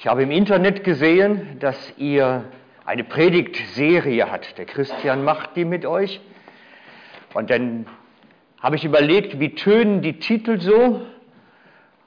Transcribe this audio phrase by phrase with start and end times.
[0.00, 2.44] Ich habe im Internet gesehen, dass ihr
[2.86, 4.56] eine Predigtserie hat.
[4.56, 6.22] Der Christian macht die mit euch.
[7.34, 7.84] Und dann
[8.62, 11.02] habe ich überlegt, wie tönen die Titel so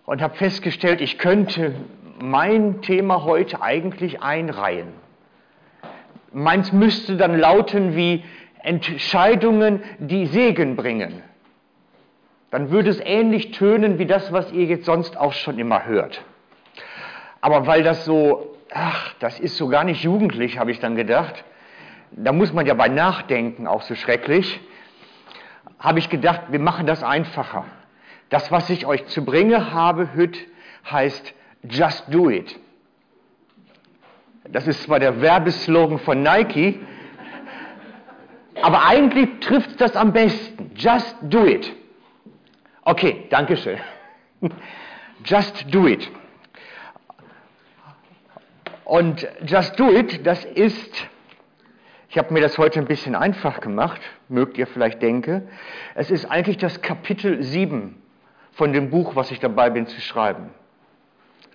[0.07, 1.75] und habe festgestellt, ich könnte
[2.19, 4.87] mein Thema heute eigentlich einreihen.
[6.31, 8.23] Meins müsste dann lauten wie
[8.63, 11.21] Entscheidungen, die Segen bringen.
[12.49, 16.23] Dann würde es ähnlich tönen wie das, was ihr jetzt sonst auch schon immer hört.
[17.43, 21.43] Aber weil das so, ach, das ist so gar nicht jugendlich, habe ich dann gedacht,
[22.11, 24.61] da muss man ja bei Nachdenken auch so schrecklich,
[25.77, 27.65] habe ich gedacht, wir machen das einfacher.
[28.29, 30.39] Das, was ich euch zu bringen habe, Hüt,
[30.89, 31.33] heißt
[31.69, 32.57] Just Do It.
[34.47, 36.79] Das ist zwar der Werbeslogan von Nike,
[38.61, 40.71] aber eigentlich trifft das am besten.
[40.77, 41.73] Just do it.
[42.83, 43.79] Okay, danke schön.
[45.25, 46.09] Just do it.
[48.93, 51.07] Und Just Do It, das ist,
[52.09, 53.99] ich habe mir das heute ein bisschen einfach gemacht,
[54.29, 55.49] mögt ihr vielleicht denken,
[55.95, 57.99] es ist eigentlich das Kapitel 7
[58.51, 60.51] von dem Buch, was ich dabei bin zu schreiben.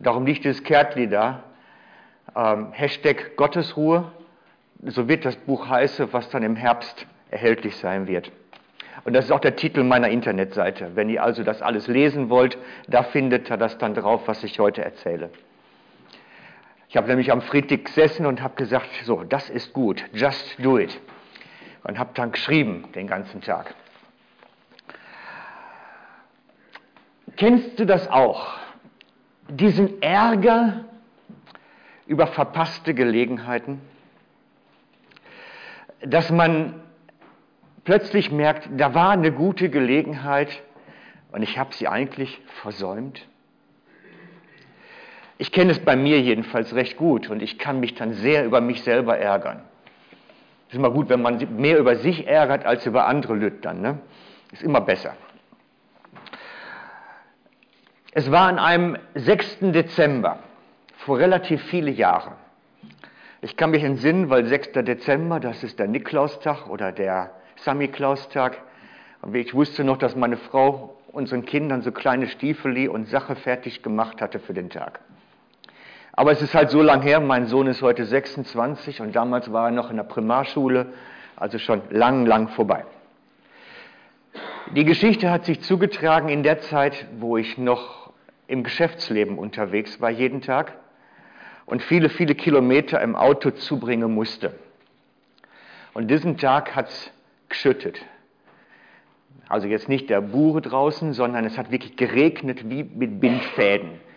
[0.00, 1.44] Darum liegt dieses Kärtli da,
[2.34, 4.11] ähm, Hashtag Gottesruhe,
[4.83, 8.33] so wird das Buch heißen, was dann im Herbst erhältlich sein wird.
[9.05, 10.97] Und das ist auch der Titel meiner Internetseite.
[10.97, 14.59] Wenn ihr also das alles lesen wollt, da findet ihr das dann drauf, was ich
[14.59, 15.31] heute erzähle.
[16.89, 20.78] Ich habe nämlich am Friedrich gesessen und habe gesagt, so, das ist gut, just do
[20.78, 20.98] it.
[21.84, 23.75] Und habe dann geschrieben den ganzen Tag.
[27.36, 28.59] Kennst du das auch?
[29.48, 30.86] Diesen Ärger
[32.06, 33.81] über verpasste Gelegenheiten?
[36.00, 36.83] Dass man
[37.84, 40.62] plötzlich merkt, da war eine gute Gelegenheit
[41.33, 43.27] und ich habe sie eigentlich versäumt?
[45.39, 48.60] Ich kenne es bei mir jedenfalls recht gut und ich kann mich dann sehr über
[48.60, 49.62] mich selber ärgern.
[50.66, 53.81] Es ist immer gut, wenn man mehr über sich ärgert als über andere Lüt dann.
[53.81, 53.99] Ne?
[54.53, 55.15] Ist immer besser.
[58.12, 59.59] Es war an einem 6.
[59.60, 60.41] Dezember,
[60.97, 62.34] vor relativ viele Jahren.
[63.41, 64.72] Ich kann mich entsinnen, weil 6.
[64.72, 68.59] Dezember, das ist der Niklaustag oder der Samichlaustag.
[69.22, 73.84] Und ich wusste noch, dass meine Frau unseren Kindern so kleine Stiefeli und Sache fertig
[73.84, 75.00] gemacht hatte für den Tag.
[76.19, 79.67] Aber es ist halt so lang her, mein Sohn ist heute 26 und damals war
[79.67, 80.87] er noch in der Primarschule,
[81.37, 82.84] also schon lang, lang vorbei.
[84.75, 88.11] Die Geschichte hat sich zugetragen in der Zeit, wo ich noch
[88.49, 90.73] im Geschäftsleben unterwegs war, jeden Tag
[91.67, 94.55] und viele, viele Kilometer im Auto zubringen musste.
[95.95, 97.12] Und diesen Tag hat es
[97.49, 98.05] geschüttet.
[99.49, 104.07] Also jetzt nicht der Bure draußen, sondern es hat wirklich geregnet wie mit Bindfäden.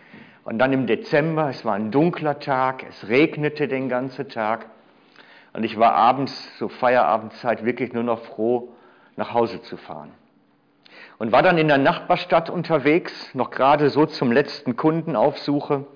[0.44, 4.66] Und dann im Dezember, es war ein dunkler Tag, es regnete den ganzen Tag.
[5.52, 8.72] Und ich war abends, so Feierabendzeit, wirklich nur noch froh,
[9.16, 10.10] nach Hause zu fahren.
[11.18, 15.86] Und war dann in der Nachbarstadt unterwegs, noch gerade so zum letzten Kundenaufsuche.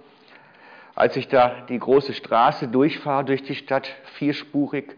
[0.95, 4.97] Als ich da die große Straße durchfahre durch die Stadt, vierspurig,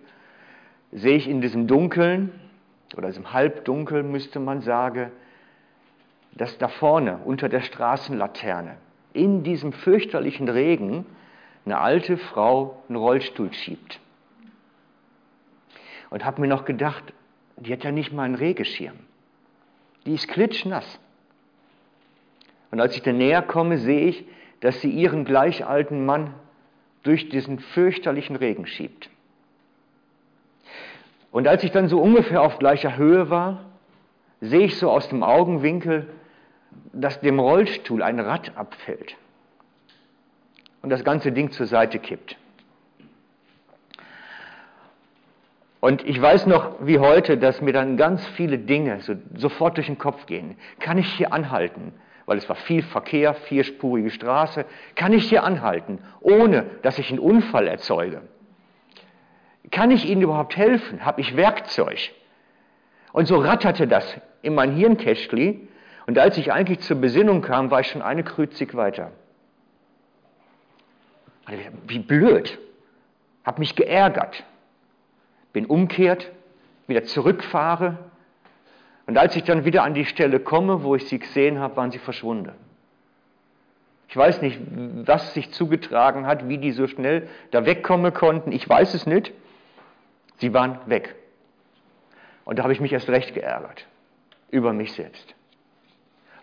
[0.93, 2.39] sehe ich in diesem Dunkeln,
[2.97, 5.11] oder diesem Halbdunkel müsste man sagen,
[6.33, 8.77] dass da vorne unter der Straßenlaterne
[9.19, 11.05] in diesem fürchterlichen Regen
[11.65, 14.01] eine alte Frau einen Rollstuhl schiebt.
[16.11, 17.13] Und habe mir noch gedacht,
[17.57, 18.97] die hat ja nicht mal einen Regenschirm.
[20.07, 20.99] Die ist klitschnass.
[22.71, 24.25] Und als ich dann näher komme, sehe ich,
[24.61, 26.35] dass sie ihren gleich alten Mann
[27.03, 29.11] durch diesen fürchterlichen Regen schiebt.
[31.31, 33.65] Und als ich dann so ungefähr auf gleicher Höhe war,
[34.41, 36.09] sehe ich so aus dem Augenwinkel,
[36.93, 39.17] dass dem Rollstuhl ein Rad abfällt
[40.83, 42.37] und das ganze Ding zur Seite kippt.
[45.81, 49.87] Und ich weiß noch wie heute, dass mir dann ganz viele Dinge so, sofort durch
[49.87, 50.57] den Kopf gehen.
[50.81, 51.93] Kann ich hier anhalten?
[52.27, 54.65] Weil es war viel Verkehr, vierspurige Straße.
[54.97, 58.23] Kann ich hier anhalten, ohne dass ich einen Unfall erzeuge?
[59.71, 61.05] Kann ich Ihnen überhaupt helfen?
[61.05, 62.11] Habe ich Werkzeug?
[63.13, 65.68] Und so ratterte das in mein Hirnkästli
[66.09, 69.13] und als ich eigentlich zur Besinnung kam, war ich schon eine Krüzig weiter.
[71.87, 72.59] Wie blöd.
[73.45, 74.43] Hab mich geärgert.
[75.53, 76.31] Bin umkehrt,
[76.87, 77.99] wieder zurückfahre.
[79.07, 81.91] Und als ich dann wieder an die Stelle komme, wo ich sie gesehen habe, waren
[81.91, 82.55] sie verschwunden.
[84.09, 84.59] Ich weiß nicht,
[85.05, 88.51] was sich zugetragen hat, wie die so schnell da wegkommen konnten.
[88.53, 89.35] Ich weiß es nicht.
[90.39, 91.17] Sie waren weg.
[92.47, 93.87] Und da habe ich mich erst recht geärgert
[94.51, 95.35] über mich selbst.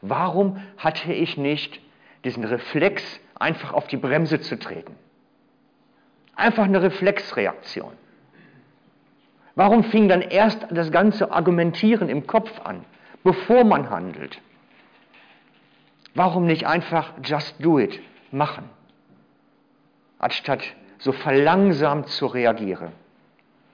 [0.10, 1.80] Warum hatte ich nicht
[2.26, 4.96] diesen Reflex einfach auf die Bremse zu treten.
[6.36, 7.94] Einfach eine Reflexreaktion.
[9.56, 12.84] Warum fing dann erst das ganze Argumentieren im Kopf an,
[13.24, 14.42] bevor man handelt?
[16.14, 18.00] Warum nicht einfach just do it
[18.32, 18.70] machen,
[20.20, 20.64] anstatt
[20.98, 22.92] so verlangsamt zu reagieren?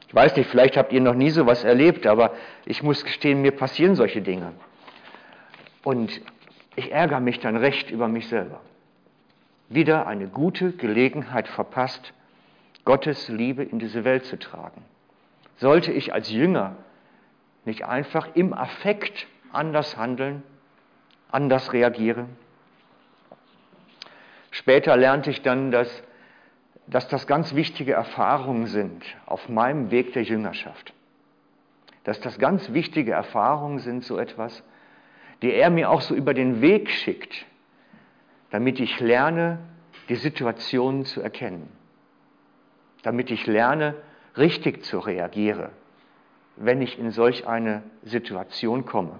[0.07, 2.33] Ich weiß nicht, vielleicht habt ihr noch nie sowas erlebt, aber
[2.65, 4.51] ich muss gestehen, mir passieren solche Dinge.
[5.83, 6.21] Und
[6.75, 8.61] ich ärgere mich dann recht über mich selber.
[9.69, 12.13] Wieder eine gute Gelegenheit verpasst,
[12.85, 14.83] Gottes Liebe in diese Welt zu tragen.
[15.57, 16.75] Sollte ich als Jünger
[17.65, 20.43] nicht einfach im Affekt anders handeln,
[21.31, 22.29] anders reagieren?
[24.49, 26.03] Später lernte ich dann, dass,
[26.87, 30.93] dass das ganz wichtige Erfahrungen sind auf meinem Weg der Jüngerschaft.
[32.03, 34.63] Dass das ganz wichtige Erfahrungen sind, so etwas,
[35.41, 37.45] die er mir auch so über den Weg schickt,
[38.51, 39.59] damit ich lerne,
[40.09, 41.69] die Situationen zu erkennen.
[43.03, 43.95] Damit ich lerne,
[44.37, 45.69] richtig zu reagieren,
[46.55, 49.17] wenn ich in solch eine Situation komme.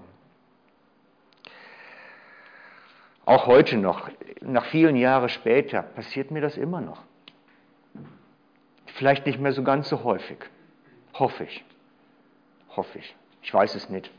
[3.24, 4.10] Auch heute noch,
[4.40, 7.02] nach vielen Jahren später, passiert mir das immer noch.
[8.94, 10.38] Vielleicht nicht mehr so ganz so häufig.
[11.14, 11.64] Hoffe ich.
[12.76, 13.16] Hoffe ich.
[13.42, 14.10] Ich weiß es nicht.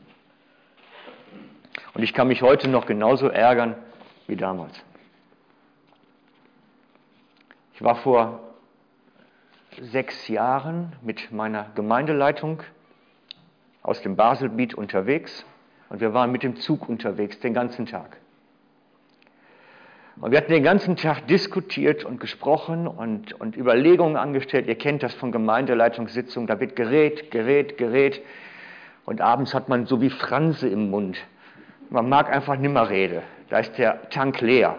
[1.94, 3.76] Und ich kann mich heute noch genauso ärgern
[4.26, 4.74] wie damals.
[7.74, 8.40] Ich war vor
[9.80, 12.62] sechs Jahren mit meiner Gemeindeleitung
[13.82, 15.44] aus dem Baselbiet unterwegs
[15.88, 18.16] und wir waren mit dem Zug unterwegs den ganzen Tag.
[20.20, 24.68] Und wir hatten den ganzen Tag diskutiert und gesprochen und, und Überlegungen angestellt.
[24.68, 28.22] Ihr kennt das von Gemeindeleitungssitzungen, da wird gerät, gerät, gerät.
[29.04, 31.18] Und abends hat man so wie Franse im Mund.
[31.90, 33.22] Man mag einfach nimmer reden.
[33.50, 34.78] Da ist der Tank leer.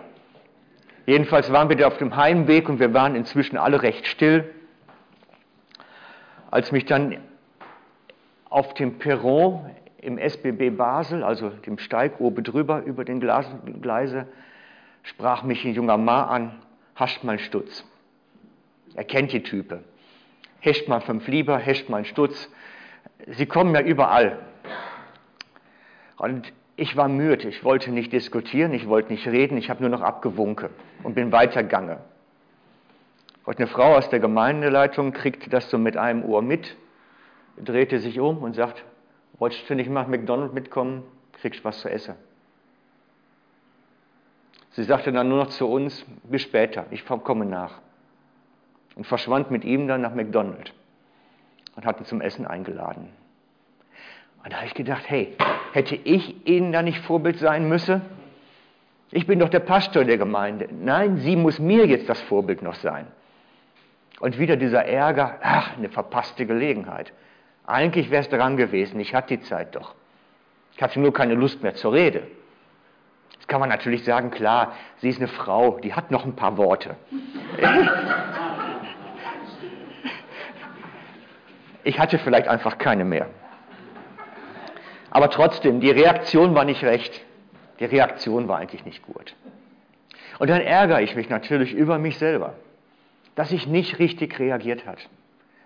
[1.06, 4.54] Jedenfalls waren wir da auf dem Heimweg und wir waren inzwischen alle recht still.
[6.50, 7.18] Als mich dann
[8.50, 14.28] auf dem Perron im SBB Basel, also dem Steig oben drüber über den Gleise,
[15.04, 16.52] sprach mich ein junger Mann an,
[16.96, 17.86] hascht mal Stutz.
[18.96, 19.84] Er kennt die Type.
[20.60, 22.50] Hescht mal fünf Lieber, hescht mal Stutz.
[23.28, 24.40] Sie kommen ja überall.
[26.18, 29.89] Und ich war müde, ich wollte nicht diskutieren, ich wollte nicht reden, ich habe nur
[29.89, 30.69] noch abgewunken
[31.04, 31.98] und bin weitergegangen.
[33.45, 36.75] Und eine Frau aus der Gemeindeleitung kriegte das so mit einem Ohr mit,
[37.57, 38.83] drehte sich um und sagt,
[39.38, 42.16] wolltest du nicht mal McDonald's mitkommen, kriegst was zu essen.
[44.71, 47.80] Sie sagte dann nur noch zu uns, bis später, ich komme nach.
[48.95, 50.71] Und verschwand mit ihm dann nach McDonald's
[51.75, 53.10] und hat ihn zum Essen eingeladen.
[54.45, 55.36] Und da habe ich gedacht, hey,
[55.74, 58.01] hätte ich Ihnen da nicht Vorbild sein müssen?
[59.09, 60.69] Ich bin doch der Pastor der Gemeinde.
[60.71, 63.07] Nein, sie muss mir jetzt das Vorbild noch sein.
[64.19, 67.12] Und wieder dieser Ärger, ach, eine verpasste Gelegenheit.
[67.65, 69.95] Eigentlich wäre es dran gewesen, ich hatte die Zeit doch.
[70.75, 72.21] Ich hatte nur keine Lust mehr zur Rede.
[73.33, 76.56] Jetzt kann man natürlich sagen, klar, sie ist eine Frau, die hat noch ein paar
[76.57, 76.95] Worte.
[81.88, 83.27] Ich hatte vielleicht einfach keine mehr.
[85.15, 87.21] Aber trotzdem, die Reaktion war nicht recht.
[87.80, 89.35] Die Reaktion war eigentlich nicht gut.
[90.40, 92.56] Und dann ärgere ich mich natürlich über mich selber
[93.35, 94.97] dass ich nicht richtig reagiert hat.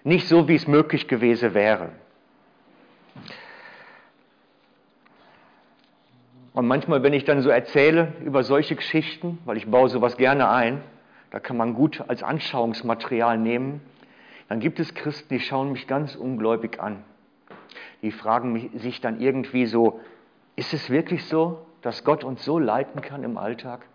[0.03, 1.89] Nicht so, wie es möglich gewesen wäre.
[6.53, 10.49] Und manchmal, wenn ich dann so erzähle über solche Geschichten, weil ich baue sowas gerne
[10.49, 10.81] ein,
[11.31, 13.81] da kann man gut als Anschauungsmaterial nehmen,
[14.47, 17.03] dann gibt es Christen, die schauen mich ganz ungläubig an.
[18.01, 19.99] Die fragen sich dann irgendwie so,
[20.55, 23.85] ist es wirklich so, dass Gott uns so leiten kann im Alltag?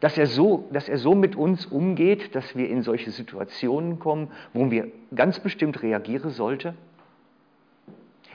[0.00, 4.30] dass er, so, dass er so mit uns umgeht, dass wir in solche Situationen kommen,
[4.52, 6.76] wo wir ganz bestimmt reagieren sollten?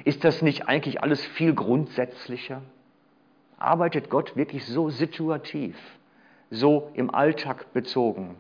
[0.04, 2.64] Ist das nicht eigentlich alles viel grundsätzlicher?
[3.58, 5.78] Arbeitet Gott wirklich so situativ,
[6.50, 8.36] so im Alltag bezogen?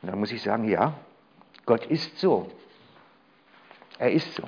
[0.00, 0.94] Und dann muss ich sagen, ja,
[1.64, 2.48] Gott ist so.
[3.98, 4.44] Er ist so.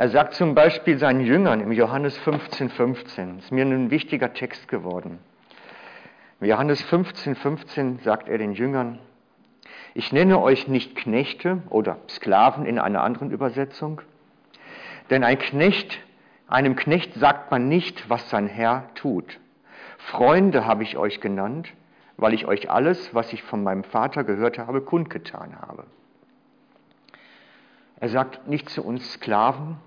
[0.00, 4.68] Er sagt zum Beispiel seinen Jüngern im Johannes 15, 15, ist mir ein wichtiger Text
[4.68, 5.18] geworden.
[6.40, 9.00] Im Johannes 15, 15 sagt er den Jüngern,
[9.94, 14.00] ich nenne euch nicht Knechte oder Sklaven in einer anderen Übersetzung,
[15.10, 15.98] denn ein Knecht,
[16.46, 19.40] einem Knecht sagt man nicht, was sein Herr tut.
[19.98, 21.72] Freunde habe ich euch genannt,
[22.16, 25.86] weil ich euch alles, was ich von meinem Vater gehört habe, kundgetan habe.
[27.98, 29.78] Er sagt nicht zu uns Sklaven,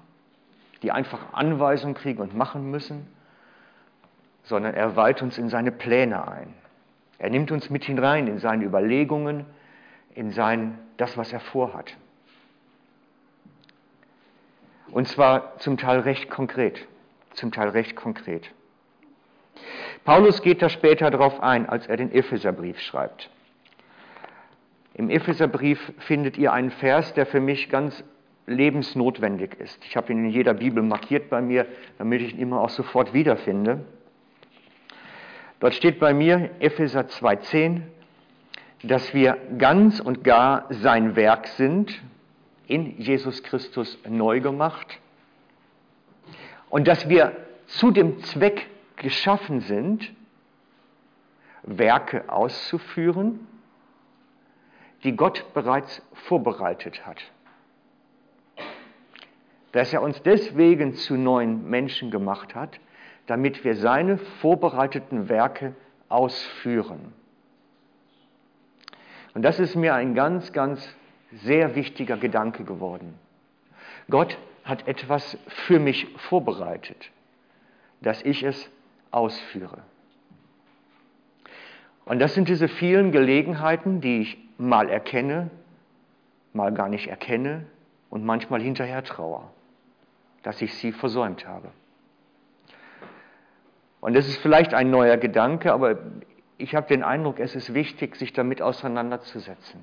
[0.81, 3.07] die einfach Anweisungen kriegen und machen müssen,
[4.43, 6.53] sondern er weiht uns in seine Pläne ein.
[7.19, 9.45] Er nimmt uns mit hinein in seine Überlegungen,
[10.15, 11.95] in sein, das, was er vorhat.
[14.91, 16.87] Und zwar zum Teil recht konkret,
[17.33, 18.51] zum Teil recht konkret.
[20.03, 23.29] Paulus geht da später darauf ein, als er den Epheserbrief schreibt.
[24.93, 28.03] Im Epheserbrief findet ihr einen Vers, der für mich ganz
[28.47, 29.83] lebensnotwendig ist.
[29.85, 31.65] Ich habe ihn in jeder Bibel markiert bei mir,
[31.97, 33.85] damit ich ihn immer auch sofort wiederfinde.
[35.59, 37.81] Dort steht bei mir Epheser 2.10,
[38.83, 42.01] dass wir ganz und gar sein Werk sind,
[42.67, 44.99] in Jesus Christus neu gemacht
[46.69, 47.35] und dass wir
[47.67, 50.11] zu dem Zweck geschaffen sind,
[51.63, 53.45] Werke auszuführen,
[55.03, 57.21] die Gott bereits vorbereitet hat.
[59.71, 62.79] Dass er uns deswegen zu neuen Menschen gemacht hat,
[63.27, 65.73] damit wir seine vorbereiteten Werke
[66.09, 67.13] ausführen.
[69.33, 70.95] Und das ist mir ein ganz, ganz
[71.31, 73.13] sehr wichtiger Gedanke geworden.
[74.09, 77.11] Gott hat etwas für mich vorbereitet,
[78.01, 78.69] dass ich es
[79.11, 79.79] ausführe.
[82.05, 85.49] Und das sind diese vielen Gelegenheiten, die ich mal erkenne,
[86.53, 87.65] mal gar nicht erkenne
[88.09, 89.43] und manchmal hinterher traue,
[90.43, 91.69] dass ich sie versäumt habe.
[93.99, 95.99] Und das ist vielleicht ein neuer Gedanke, aber
[96.57, 99.81] ich habe den Eindruck, es ist wichtig, sich damit auseinanderzusetzen.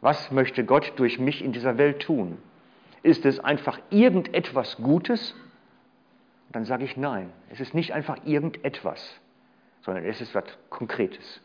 [0.00, 2.38] Was möchte Gott durch mich in dieser Welt tun?
[3.02, 5.34] Ist es einfach irgendetwas Gutes?
[6.50, 7.30] Dann sage ich nein.
[7.50, 9.20] Es ist nicht einfach irgendetwas,
[9.82, 11.40] sondern es ist was Konkretes.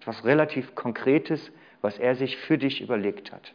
[0.00, 3.52] Etwas relativ Konkretes, was er sich für dich überlegt hat.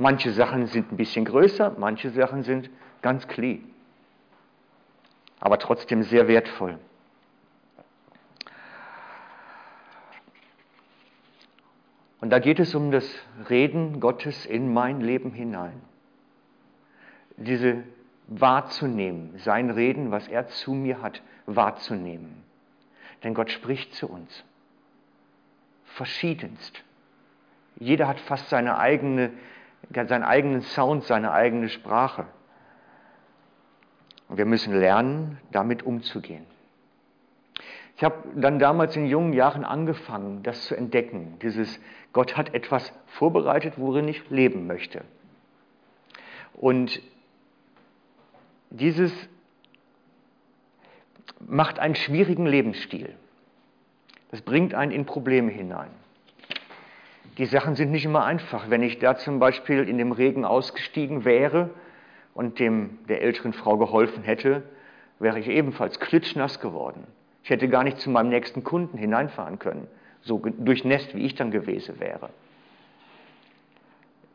[0.00, 2.70] Manche Sachen sind ein bisschen größer, manche Sachen sind
[3.02, 3.70] ganz klein,
[5.40, 6.78] aber trotzdem sehr wertvoll.
[12.22, 13.04] Und da geht es um das
[13.50, 15.82] Reden Gottes in mein Leben hinein.
[17.36, 17.84] Diese
[18.26, 22.42] wahrzunehmen, sein Reden, was er zu mir hat, wahrzunehmen.
[23.22, 24.44] Denn Gott spricht zu uns.
[25.84, 26.82] Verschiedenst.
[27.78, 29.30] Jeder hat fast seine eigene,
[29.92, 32.26] seinen eigenen Sound, seine eigene Sprache.
[34.28, 36.46] Und wir müssen lernen, damit umzugehen.
[37.96, 41.38] Ich habe dann damals in jungen Jahren angefangen, das zu entdecken.
[41.42, 41.80] Dieses
[42.12, 45.04] Gott hat etwas vorbereitet, worin ich leben möchte.
[46.54, 47.00] Und
[48.70, 49.12] dieses
[51.40, 53.14] macht einen schwierigen Lebensstil.
[54.30, 55.90] Das bringt einen in Probleme hinein.
[57.38, 58.70] Die Sachen sind nicht immer einfach.
[58.70, 61.70] Wenn ich da zum Beispiel in dem Regen ausgestiegen wäre
[62.34, 64.62] und dem, der älteren Frau geholfen hätte,
[65.18, 67.06] wäre ich ebenfalls klitschnass geworden.
[67.42, 69.86] Ich hätte gar nicht zu meinem nächsten Kunden hineinfahren können,
[70.22, 72.30] so durchnässt, wie ich dann gewesen wäre.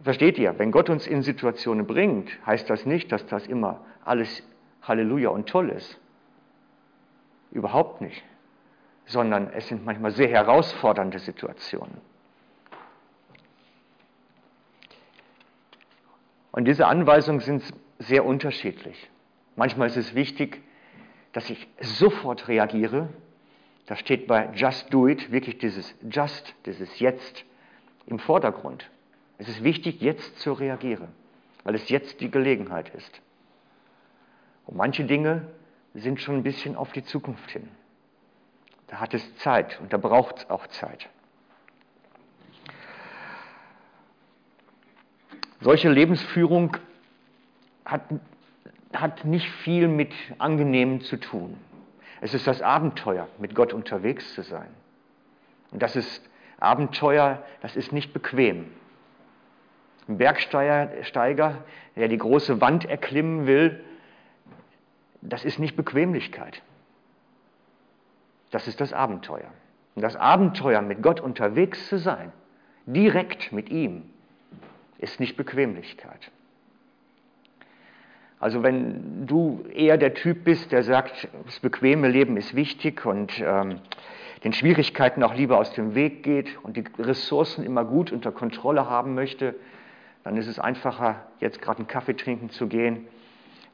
[0.03, 4.43] Versteht ihr, wenn Gott uns in Situationen bringt, heißt das nicht, dass das immer alles
[4.83, 5.99] Halleluja und toll ist.
[7.51, 8.23] Überhaupt nicht.
[9.05, 12.01] Sondern es sind manchmal sehr herausfordernde Situationen.
[16.55, 17.65] Und diese Anweisungen sind
[17.99, 19.09] sehr unterschiedlich.
[19.57, 20.61] Manchmal ist es wichtig,
[21.33, 23.09] dass ich sofort reagiere.
[23.87, 27.43] Da steht bei Just Do It wirklich dieses Just, dieses Jetzt
[28.07, 28.89] im Vordergrund.
[29.37, 31.09] Es ist wichtig, jetzt zu reagieren,
[31.65, 33.19] weil es jetzt die Gelegenheit ist.
[34.65, 35.49] Und manche Dinge
[35.93, 37.67] sind schon ein bisschen auf die Zukunft hin.
[38.87, 41.09] Da hat es Zeit und da braucht es auch Zeit.
[45.65, 46.77] Solche Lebensführung
[47.83, 48.03] hat
[48.93, 51.57] hat nicht viel mit Angenehmen zu tun.
[52.21, 54.69] Es ist das Abenteuer, mit Gott unterwegs zu sein.
[55.71, 56.21] Und das ist
[56.59, 58.67] Abenteuer, das ist nicht bequem.
[60.07, 61.63] Ein Bergsteiger,
[61.95, 63.83] der die große Wand erklimmen will,
[65.21, 66.61] das ist nicht Bequemlichkeit.
[68.51, 69.51] Das ist das Abenteuer.
[69.95, 72.31] Und das Abenteuer, mit Gott unterwegs zu sein,
[72.85, 74.11] direkt mit ihm,
[74.97, 76.31] ist nicht Bequemlichkeit.
[78.39, 83.39] Also wenn du eher der Typ bist, der sagt, das bequeme Leben ist wichtig und
[83.39, 83.79] ähm,
[84.43, 88.89] den Schwierigkeiten auch lieber aus dem Weg geht und die Ressourcen immer gut unter Kontrolle
[88.89, 89.55] haben möchte,
[90.23, 93.07] dann ist es einfacher, jetzt gerade einen Kaffee trinken zu gehen,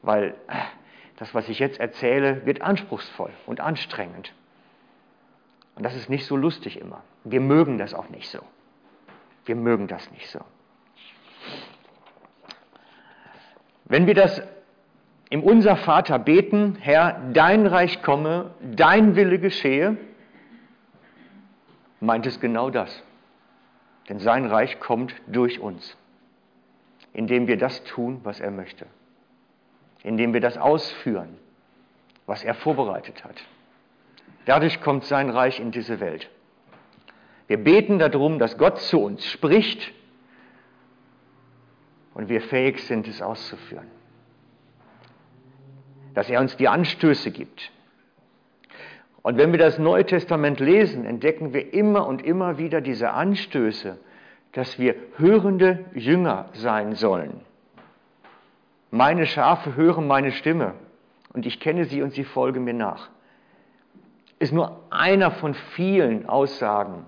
[0.02, 0.34] weil
[1.16, 4.32] das, was ich jetzt erzähle, wird anspruchsvoll und anstrengend.
[5.74, 7.02] Und das ist nicht so lustig immer.
[7.24, 8.40] Wir mögen das auch nicht so.
[9.44, 10.40] Wir mögen das nicht so.
[13.84, 14.42] Wenn wir das
[15.30, 19.96] im Unser Vater beten, Herr, dein Reich komme, dein Wille geschehe,
[22.00, 23.02] meint es genau das.
[24.08, 25.96] Denn sein Reich kommt durch uns,
[27.12, 28.86] indem wir das tun, was er möchte,
[30.02, 31.38] indem wir das ausführen,
[32.26, 33.36] was er vorbereitet hat.
[34.44, 36.28] Dadurch kommt sein Reich in diese Welt.
[37.46, 39.92] Wir beten darum, dass Gott zu uns spricht
[42.14, 43.86] und wir fähig sind, es auszuführen.
[46.14, 47.70] Dass er uns die Anstöße gibt.
[49.22, 53.98] Und wenn wir das Neue Testament lesen, entdecken wir immer und immer wieder diese Anstöße,
[54.52, 57.40] dass wir hörende Jünger sein sollen.
[58.90, 60.74] Meine Schafe hören meine Stimme
[61.32, 63.08] und ich kenne sie und sie folgen mir nach.
[64.38, 67.06] Ist nur einer von vielen Aussagen,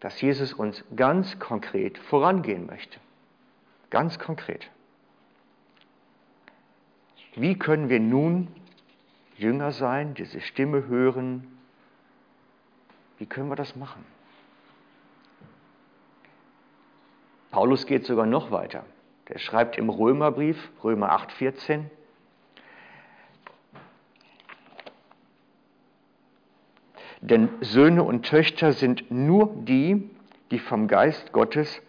[0.00, 2.98] dass Jesus uns ganz konkret vorangehen möchte.
[3.92, 4.70] Ganz konkret.
[7.34, 8.48] Wie können wir nun
[9.36, 11.46] Jünger sein, diese Stimme hören?
[13.18, 14.02] Wie können wir das machen?
[17.50, 18.86] Paulus geht sogar noch weiter.
[19.28, 21.90] Der schreibt im Römerbrief, Römer 8, 14,
[27.20, 30.08] Denn Söhne und Töchter sind nur die,
[30.50, 31.82] die vom Geist Gottes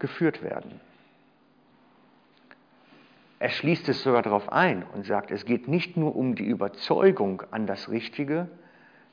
[0.00, 0.80] geführt werden.
[3.38, 7.42] Er schließt es sogar darauf ein und sagt, es geht nicht nur um die Überzeugung
[7.50, 8.48] an das Richtige,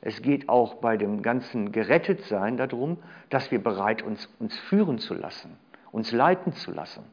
[0.00, 2.98] es geht auch bei dem ganzen Gerettetsein darum,
[3.30, 5.56] dass wir bereit uns, uns führen zu lassen,
[5.92, 7.04] uns leiten zu lassen.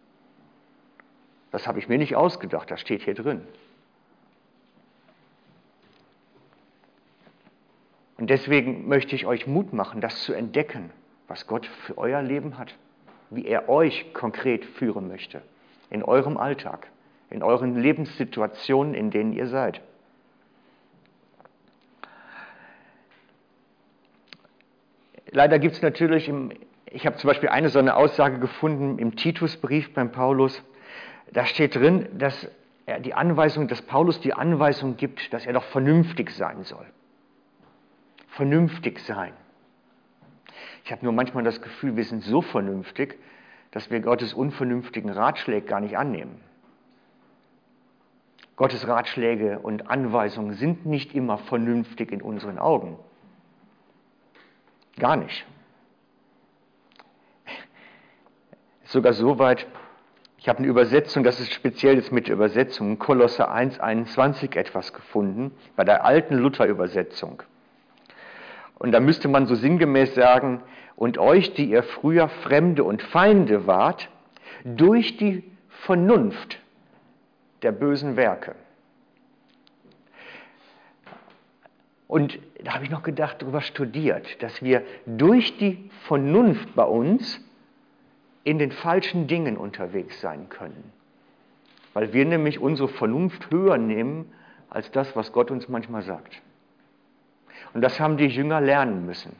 [1.51, 3.41] Das habe ich mir nicht ausgedacht, das steht hier drin.
[8.17, 10.91] Und deswegen möchte ich euch Mut machen, das zu entdecken,
[11.27, 12.75] was Gott für euer Leben hat,
[13.29, 15.41] wie er euch konkret führen möchte,
[15.89, 16.87] in eurem Alltag,
[17.29, 19.81] in euren Lebenssituationen, in denen ihr seid.
[25.31, 26.51] Leider gibt es natürlich, im,
[26.85, 30.63] ich habe zum Beispiel eine so eine Aussage gefunden im Titusbrief beim Paulus,
[31.31, 32.49] da steht drin, dass
[32.87, 36.87] er die Anweisung, dass Paulus die Anweisung gibt, dass er doch vernünftig sein soll
[38.39, 39.33] vernünftig sein.
[40.85, 43.19] Ich habe nur manchmal das Gefühl, wir sind so vernünftig,
[43.71, 46.39] dass wir Gottes unvernünftigen Ratschläge gar nicht annehmen.
[48.59, 52.99] Gottes Ratschläge und Anweisungen sind nicht immer vernünftig in unseren Augen.
[54.99, 55.45] Gar nicht.
[58.83, 59.65] Sogar so weit,
[60.37, 65.53] ich habe eine Übersetzung, das ist speziell jetzt mit der Übersetzung, Kolosse 1,21 etwas gefunden,
[65.77, 67.41] bei der alten Luther-Übersetzung.
[68.77, 70.61] Und da müsste man so sinngemäß sagen,
[70.97, 74.09] und euch, die ihr früher Fremde und Feinde wart,
[74.65, 76.59] durch die Vernunft
[77.61, 78.55] der bösen Werke.
[82.07, 87.39] Und da habe ich noch gedacht, darüber studiert, dass wir durch die Vernunft bei uns
[88.43, 90.91] in den falschen Dingen unterwegs sein können.
[91.93, 94.31] Weil wir nämlich unsere Vernunft höher nehmen
[94.69, 96.41] als das, was Gott uns manchmal sagt.
[97.73, 99.35] Und das haben die Jünger lernen müssen.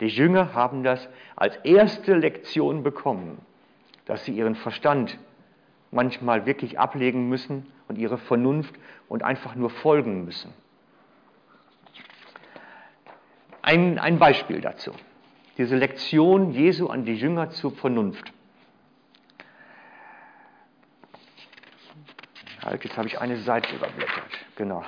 [0.00, 3.38] Die Jünger haben das als erste Lektion bekommen,
[4.04, 5.18] dass sie ihren Verstand
[5.90, 8.74] manchmal wirklich ablegen müssen und ihre Vernunft
[9.08, 10.52] und einfach nur folgen müssen.
[13.62, 14.92] Ein, ein Beispiel dazu.
[15.58, 18.32] Diese Lektion Jesu an die Jünger zur Vernunft.
[22.62, 24.30] Halt, jetzt habe ich eine Seite überblättert.
[24.56, 24.84] Genau.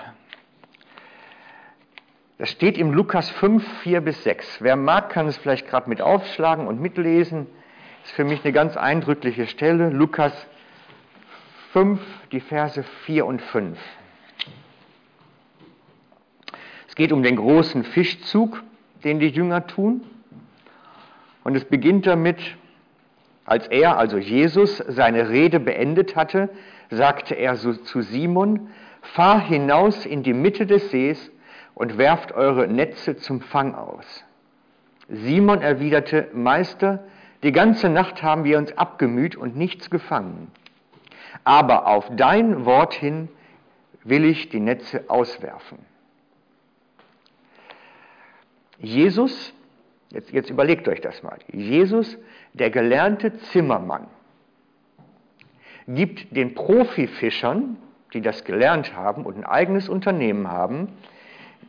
[2.39, 4.63] Das steht im Lukas 5, 4 bis 6.
[4.63, 7.49] Wer mag, kann es vielleicht gerade mit aufschlagen und mitlesen.
[8.03, 9.91] Das ist für mich eine ganz eindrückliche Stelle.
[9.91, 10.33] Lukas
[11.73, 12.01] 5,
[12.33, 13.79] die Verse 4 und 5.
[16.89, 18.63] Es geht um den großen Fischzug,
[19.05, 20.03] den die Jünger tun.
[21.45, 22.39] Und es beginnt damit,
[23.45, 26.49] als er, also Jesus, seine Rede beendet hatte,
[26.91, 28.69] sagte er so zu Simon,
[29.01, 31.31] fahr hinaus in die Mitte des Sees
[31.75, 34.25] und werft eure Netze zum Fang aus.
[35.09, 37.05] Simon erwiderte, Meister,
[37.43, 40.51] die ganze Nacht haben wir uns abgemüht und nichts gefangen.
[41.45, 43.29] Aber auf dein Wort hin
[44.05, 45.79] will ich die Netze auswerfen.
[48.79, 49.53] Jesus,
[50.11, 52.17] jetzt, jetzt überlegt euch das mal, Jesus,
[52.53, 54.07] der gelernte Zimmermann,
[55.89, 57.77] gibt den Profifischern,
[58.13, 60.89] die das gelernt haben und ein eigenes Unternehmen haben,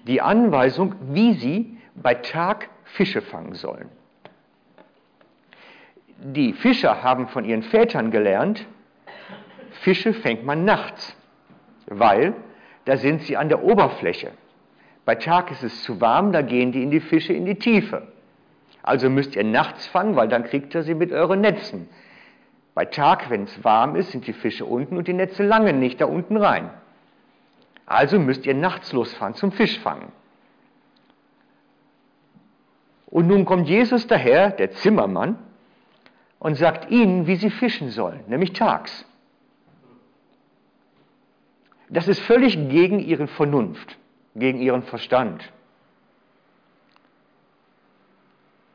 [0.07, 3.89] die Anweisung, wie sie bei Tag Fische fangen sollen.
[6.21, 8.65] Die Fischer haben von ihren Vätern gelernt,
[9.81, 11.15] Fische fängt man nachts,
[11.87, 12.33] weil
[12.85, 14.31] da sind sie an der Oberfläche.
[15.05, 18.07] Bei Tag ist es zu warm, da gehen die in die Fische in die Tiefe.
[18.83, 21.89] Also müsst ihr nachts fangen, weil dann kriegt ihr sie mit euren Netzen.
[22.75, 25.99] Bei Tag, wenn es warm ist, sind die Fische unten und die Netze langen nicht
[26.01, 26.69] da unten rein.
[27.85, 30.11] Also müsst ihr nachts losfahren zum Fischfangen.
[33.07, 35.39] Und nun kommt Jesus daher, der Zimmermann,
[36.37, 39.05] und sagt ihnen, wie sie fischen sollen, nämlich tags.
[41.89, 43.97] Das ist völlig gegen ihre Vernunft,
[44.35, 45.51] gegen ihren Verstand.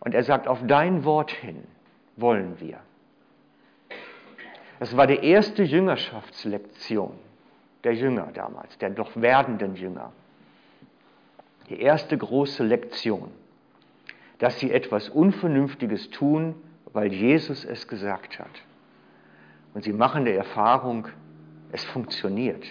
[0.00, 1.64] Und er sagt, auf dein Wort hin
[2.16, 2.81] wollen wir.
[4.81, 7.12] Das war die erste Jüngerschaftslektion
[7.85, 10.12] der Jünger damals, der noch werdenden Jünger.
[11.68, 13.31] Die erste große Lektion,
[14.38, 16.55] dass sie etwas Unvernünftiges tun,
[16.92, 18.50] weil Jesus es gesagt hat.
[19.72, 21.09] Und sie machen die Erfahrung,
[21.72, 22.64] es funktioniert.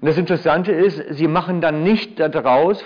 [0.00, 2.82] Und das Interessante ist, sie machen dann nicht daraus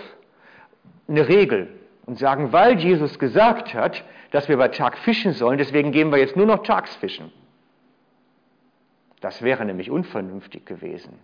[1.07, 1.69] eine Regel
[2.07, 6.19] und sagen, weil Jesus gesagt hat, dass wir bei Tag fischen sollen, deswegen gehen wir
[6.19, 7.31] jetzt nur noch tags fischen.
[9.21, 11.15] Das wäre nämlich unvernünftig gewesen.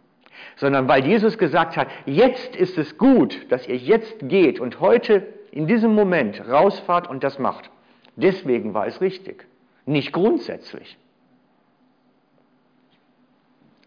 [0.57, 5.27] Sondern weil Jesus gesagt hat, jetzt ist es gut, dass ihr jetzt geht und heute
[5.51, 7.71] in diesem Moment rausfahrt und das macht.
[8.15, 9.47] Deswegen war es richtig,
[9.87, 10.97] nicht grundsätzlich.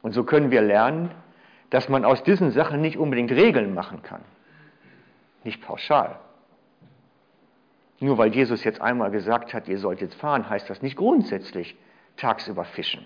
[0.02, 1.12] Und so können wir lernen,
[1.74, 4.22] dass man aus diesen Sachen nicht unbedingt Regeln machen kann.
[5.44, 6.20] Nicht pauschal.
[8.00, 11.76] Nur weil Jesus jetzt einmal gesagt hat, ihr sollt jetzt fahren, heißt das nicht grundsätzlich
[12.16, 13.04] tagsüber fischen.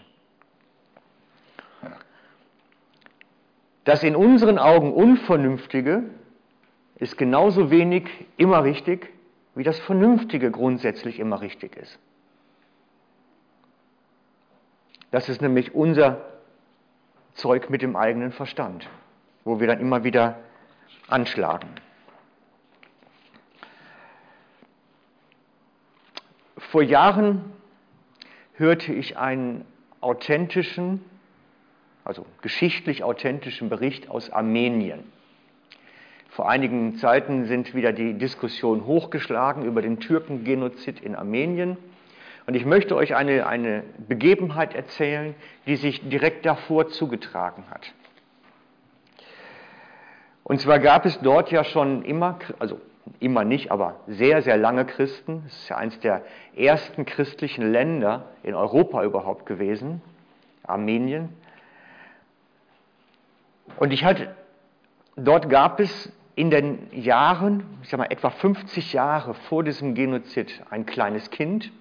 [3.85, 6.03] Das in unseren Augen Unvernünftige
[6.97, 9.13] ist genauso wenig immer richtig,
[9.55, 11.97] wie das Vernünftige grundsätzlich immer richtig ist.
[15.11, 16.36] Das ist nämlich unser
[17.37, 18.89] Zeug mit dem eigenen Verstand,
[19.45, 20.39] wo wir dann immer wieder
[21.07, 21.69] anschlagen.
[26.57, 27.45] Vor Jahren
[28.55, 29.65] hörte ich einen
[30.01, 31.03] authentischen,
[32.03, 35.03] also geschichtlich authentischen Bericht aus Armenien.
[36.29, 41.77] Vor einigen Zeiten sind wieder die Diskussionen hochgeschlagen über den Türkengenozid in Armenien.
[42.47, 47.93] Und ich möchte euch eine, eine Begebenheit erzählen, die sich direkt davor zugetragen hat.
[50.45, 52.79] Und zwar gab es dort ja schon immer, also
[53.19, 55.43] immer nicht, aber sehr, sehr lange Christen.
[55.45, 56.23] Es ist ja eines der
[56.55, 60.01] ersten christlichen Länder in Europa überhaupt gewesen,
[60.63, 61.35] Armenien.
[63.77, 64.33] Und ich hatte,
[65.17, 70.63] dort gab es in den Jahren, ich sag mal etwa 50 Jahre vor diesem Genozid,
[70.69, 71.73] ein kleines Kind,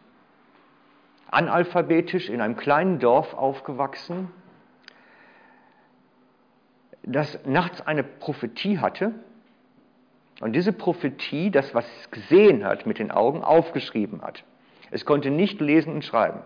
[1.31, 4.31] analphabetisch in einem kleinen Dorf aufgewachsen,
[7.03, 9.13] das nachts eine Prophetie hatte
[10.41, 14.45] und diese Prophetie, das, was es gesehen hat mit den Augen, aufgeschrieben hat.
[14.91, 16.41] Es konnte nicht lesen und schreiben.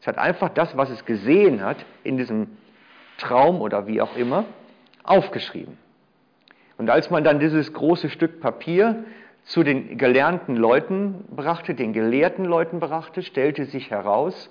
[0.00, 2.56] Es hat einfach das, was es gesehen hat, in diesem
[3.18, 4.44] Traum oder wie auch immer,
[5.02, 5.78] aufgeschrieben.
[6.76, 9.04] Und als man dann dieses große Stück Papier
[9.44, 14.50] zu den gelernten Leuten brachte, den gelehrten Leuten brachte, stellte sich heraus,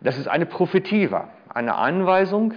[0.00, 2.54] dass es eine Prophetie war, eine Anweisung,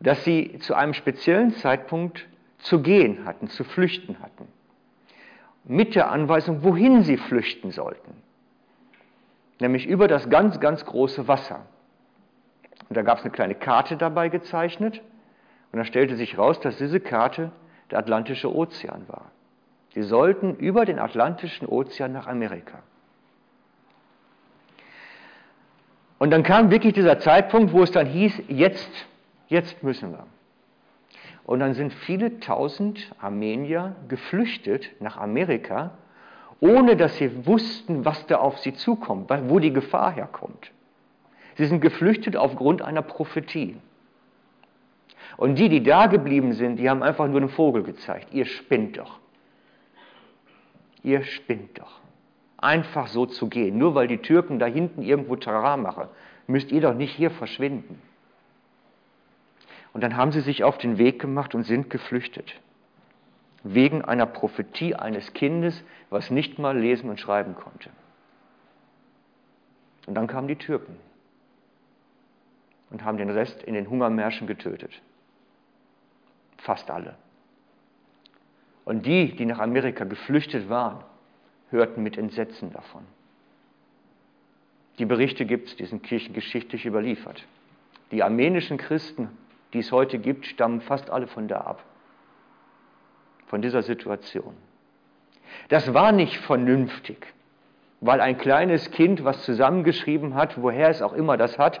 [0.00, 2.26] dass sie zu einem speziellen Zeitpunkt
[2.58, 4.48] zu gehen hatten, zu flüchten hatten.
[5.64, 8.14] Mit der Anweisung, wohin sie flüchten sollten.
[9.60, 11.66] Nämlich über das ganz, ganz große Wasser.
[12.88, 15.00] Und da gab es eine kleine Karte dabei gezeichnet.
[15.70, 17.52] Und da stellte sich heraus, dass diese Karte
[17.90, 19.30] der Atlantische Ozean war.
[19.94, 22.82] Sie sollten über den Atlantischen Ozean nach Amerika.
[26.18, 28.90] Und dann kam wirklich dieser Zeitpunkt, wo es dann hieß, jetzt,
[29.48, 30.26] jetzt müssen wir.
[31.44, 35.90] Und dann sind viele tausend Armenier geflüchtet nach Amerika,
[36.60, 40.70] ohne dass sie wussten, was da auf sie zukommt, wo die Gefahr herkommt.
[41.56, 43.76] Sie sind geflüchtet aufgrund einer Prophetie.
[45.36, 48.32] Und die, die da geblieben sind, die haben einfach nur einen Vogel gezeigt.
[48.32, 49.18] Ihr spinnt doch.
[51.02, 52.00] Ihr spinnt doch.
[52.58, 56.08] Einfach so zu gehen, nur weil die Türken da hinten irgendwo Tara machen,
[56.46, 58.00] müsst ihr doch nicht hier verschwinden.
[59.92, 62.54] Und dann haben sie sich auf den Weg gemacht und sind geflüchtet.
[63.64, 67.90] Wegen einer Prophetie eines Kindes, was nicht mal lesen und schreiben konnte.
[70.06, 70.96] Und dann kamen die Türken
[72.90, 75.00] und haben den Rest in den Hungermärschen getötet.
[76.58, 77.16] Fast alle.
[78.84, 81.04] Und die, die nach Amerika geflüchtet waren,
[81.70, 83.02] hörten mit Entsetzen davon.
[84.98, 87.44] Die Berichte gibt es, die sind kirchengeschichtlich überliefert.
[88.10, 89.30] Die armenischen Christen,
[89.72, 91.82] die es heute gibt, stammen fast alle von da ab.
[93.46, 94.54] Von dieser Situation.
[95.68, 97.26] Das war nicht vernünftig,
[98.00, 101.80] weil ein kleines Kind was zusammengeschrieben hat, woher es auch immer das hat,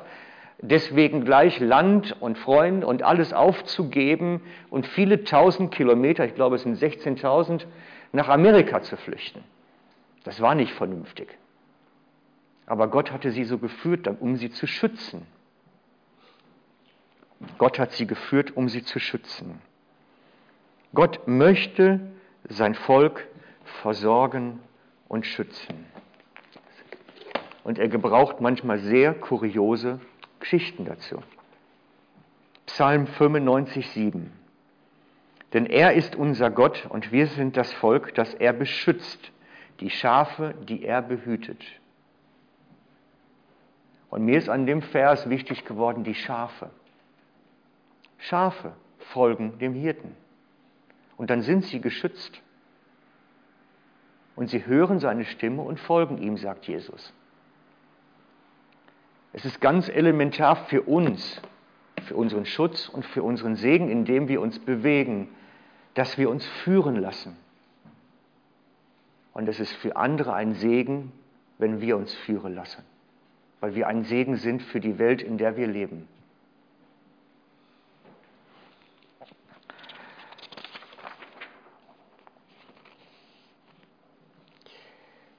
[0.60, 6.62] deswegen gleich Land und Freunde und alles aufzugeben und viele tausend Kilometer, ich glaube es
[6.62, 7.64] sind 16.000,
[8.12, 9.42] nach Amerika zu flüchten.
[10.24, 11.36] Das war nicht vernünftig.
[12.66, 15.26] Aber Gott hatte sie so geführt, um sie zu schützen.
[17.58, 19.60] Gott hat sie geführt, um sie zu schützen.
[20.94, 22.00] Gott möchte
[22.48, 23.26] sein Volk
[23.82, 24.60] versorgen
[25.08, 25.86] und schützen.
[27.64, 30.00] Und er gebraucht manchmal sehr kuriose
[30.42, 31.22] Geschichten dazu.
[32.66, 34.32] Psalm 95, 7.
[35.52, 39.30] Denn er ist unser Gott und wir sind das Volk, das er beschützt,
[39.78, 41.62] die Schafe, die er behütet.
[44.10, 46.70] Und mir ist an dem Vers wichtig geworden, die Schafe.
[48.18, 50.16] Schafe folgen dem Hirten.
[51.16, 52.42] Und dann sind sie geschützt.
[54.34, 57.14] Und sie hören seine Stimme und folgen ihm, sagt Jesus.
[59.32, 61.40] Es ist ganz elementar für uns,
[62.02, 65.28] für unseren Schutz und für unseren Segen, indem wir uns bewegen,
[65.94, 67.36] dass wir uns führen lassen.
[69.32, 71.12] Und es ist für andere ein Segen,
[71.58, 72.82] wenn wir uns führen lassen,
[73.60, 76.08] weil wir ein Segen sind für die Welt, in der wir leben.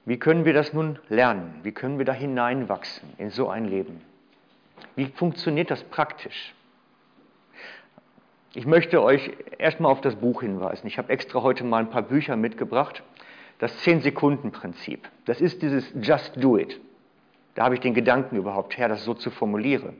[0.06, 1.60] Wie können wir das nun lernen?
[1.62, 4.02] Wie können wir da hineinwachsen in so ein Leben?
[4.96, 6.54] Wie funktioniert das praktisch?
[8.54, 10.86] Ich möchte euch erstmal auf das Buch hinweisen.
[10.86, 13.02] Ich habe extra heute mal ein paar Bücher mitgebracht.
[13.58, 15.08] Das 10-Sekunden-Prinzip.
[15.24, 16.80] Das ist dieses Just Do It.
[17.54, 19.96] Da habe ich den Gedanken überhaupt her, das so zu formulieren.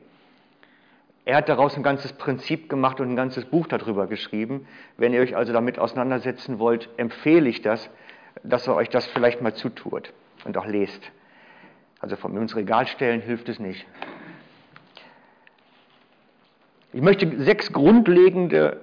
[1.25, 4.67] Er hat daraus ein ganzes Prinzip gemacht und ein ganzes Buch darüber geschrieben.
[4.97, 7.89] Wenn ihr euch also damit auseinandersetzen wollt, empfehle ich das,
[8.43, 11.01] dass ihr euch das vielleicht mal zutut und auch lest.
[11.99, 13.85] Also von mir ins Regal stellen hilft es nicht.
[16.93, 18.79] Ich möchte sechs grundlegende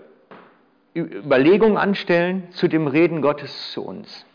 [0.94, 4.26] Überlegungen anstellen zu dem Reden Gottes zu uns.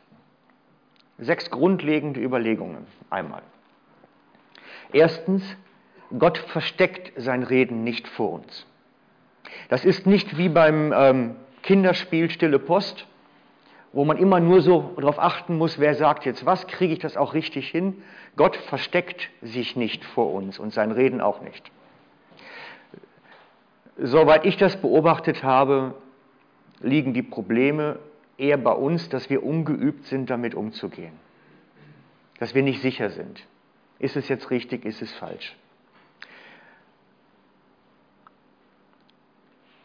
[1.20, 3.42] Sechs grundlegende Überlegungen einmal.
[4.94, 5.44] Erstens,
[6.18, 8.66] Gott versteckt sein Reden nicht vor uns.
[9.70, 13.06] Das ist nicht wie beim ähm, Kinderspiel Stille Post,
[13.98, 17.18] wo man immer nur so darauf achten muss, wer sagt jetzt was, kriege ich das
[17.18, 18.04] auch richtig hin.
[18.36, 21.72] Gott versteckt sich nicht vor uns und sein Reden auch nicht.
[23.98, 25.96] Soweit ich das beobachtet habe,
[26.80, 27.98] liegen die Probleme
[28.38, 31.14] eher bei uns, dass wir ungeübt sind, damit umzugehen.
[32.38, 33.48] Dass wir nicht sicher sind.
[33.98, 35.56] Ist es jetzt richtig, ist es falsch?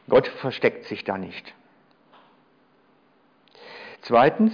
[0.06, 1.54] Gott versteckt sich da nicht.
[4.02, 4.52] Zweitens,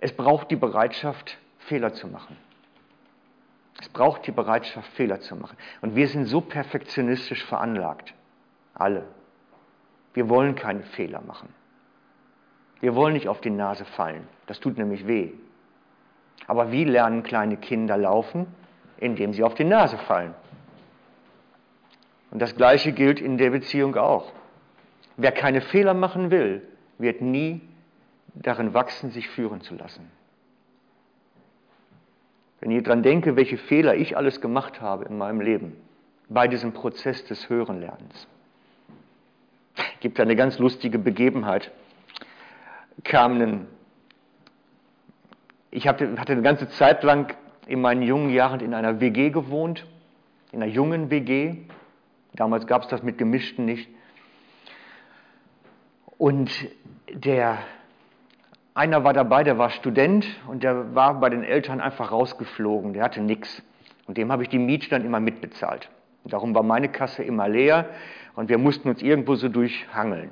[0.00, 2.36] es braucht die Bereitschaft, Fehler zu machen.
[3.80, 5.56] Es braucht die Bereitschaft, Fehler zu machen.
[5.80, 8.12] Und wir sind so perfektionistisch veranlagt.
[8.74, 9.04] Alle.
[10.14, 11.48] Wir wollen keine Fehler machen.
[12.80, 14.26] Wir wollen nicht auf die Nase fallen.
[14.46, 15.32] Das tut nämlich weh.
[16.48, 18.46] Aber wie lernen kleine Kinder laufen?
[18.96, 20.34] Indem sie auf die Nase fallen.
[22.32, 24.32] Und das Gleiche gilt in der Beziehung auch.
[25.16, 26.66] Wer keine Fehler machen will,
[26.98, 27.60] wird nie
[28.34, 30.10] darin wachsen, sich führen zu lassen.
[32.60, 35.76] Wenn ich daran denke, welche Fehler ich alles gemacht habe in meinem Leben,
[36.28, 38.26] bei diesem Prozess des Hörenlernens.
[40.00, 41.70] gibt eine ganz lustige Begebenheit.
[43.04, 43.66] Kam ein,
[45.70, 47.34] ich hatte eine ganze Zeit lang
[47.66, 49.86] in meinen jungen Jahren in einer WG gewohnt,
[50.52, 51.56] in einer jungen WG.
[52.34, 53.88] Damals gab es das mit Gemischten nicht.
[56.18, 56.50] Und
[57.12, 57.58] der
[58.74, 63.04] einer war dabei, der war Student und der war bei den Eltern einfach rausgeflogen, der
[63.04, 63.62] hatte nichts.
[64.06, 65.88] Und dem habe ich die Miete dann immer mitbezahlt.
[66.24, 67.88] Darum war meine Kasse immer leer
[68.36, 70.30] und wir mussten uns irgendwo so durchhangeln.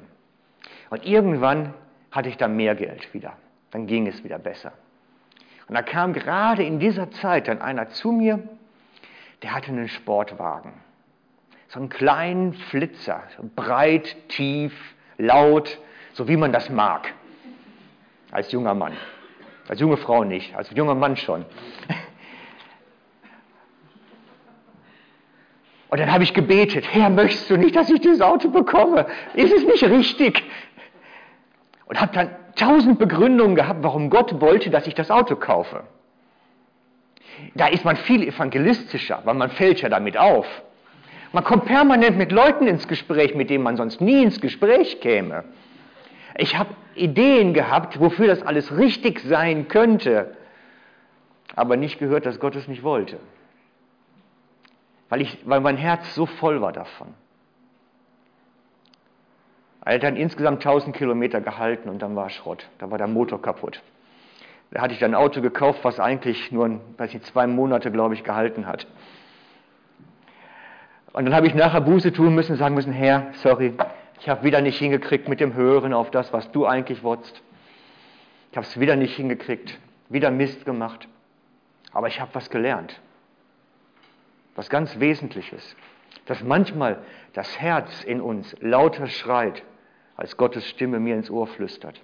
[0.91, 1.75] Und irgendwann
[2.11, 3.33] hatte ich dann mehr Geld wieder.
[3.71, 4.73] Dann ging es wieder besser.
[5.69, 8.41] Und da kam gerade in dieser Zeit dann einer zu mir,
[9.43, 10.73] der hatte einen Sportwagen.
[11.69, 13.25] So einen kleinen Flitzer,
[13.57, 14.73] breit, tief,
[15.19, 15.79] laut,
[16.13, 17.13] so wie man das mag
[18.31, 18.93] als junger Mann.
[19.69, 21.45] Als junge Frau nicht, als junger Mann schon.
[25.89, 29.07] Und dann habe ich gebetet, Herr, möchtest du nicht, dass ich dieses Auto bekomme?
[29.35, 30.43] Ist es nicht richtig?
[31.87, 35.85] Und habe dann tausend Begründungen gehabt, warum Gott wollte, dass ich das Auto kaufe.
[37.55, 40.47] Da ist man viel evangelistischer, weil man fällt ja damit auf.
[41.33, 45.45] Man kommt permanent mit Leuten ins Gespräch, mit denen man sonst nie ins Gespräch käme.
[46.39, 50.37] Ich habe Ideen gehabt, wofür das alles richtig sein könnte,
[51.55, 53.19] aber nicht gehört, dass Gott es nicht wollte.
[55.09, 57.15] Weil, ich, weil mein Herz so voll war davon.
[59.85, 62.67] Er hat dann insgesamt 1000 Kilometer gehalten und dann war Schrott.
[62.79, 63.83] Da war der Motor kaputt.
[64.73, 68.15] Da hatte ich dann ein Auto gekauft, was eigentlich nur weiß nicht, zwei Monate, glaube
[68.15, 68.89] ich, gehalten hat.
[71.17, 73.73] Und dann habe ich nachher Buße tun müssen, sagen müssen, Herr, sorry,
[74.21, 77.41] ich habe wieder nicht hingekriegt mit dem Hören auf das, was du eigentlich wolltest.
[78.51, 79.79] Ich habe es wieder nicht hingekriegt,
[80.11, 81.09] wieder Mist gemacht.
[81.91, 83.01] Aber ich habe was gelernt.
[84.57, 85.75] Was ganz Wesentliches.
[86.27, 86.99] Dass manchmal
[87.33, 89.63] das Herz in uns lauter schreit,
[90.19, 91.99] als Gottes Stimme mir ins Ohr flüstert.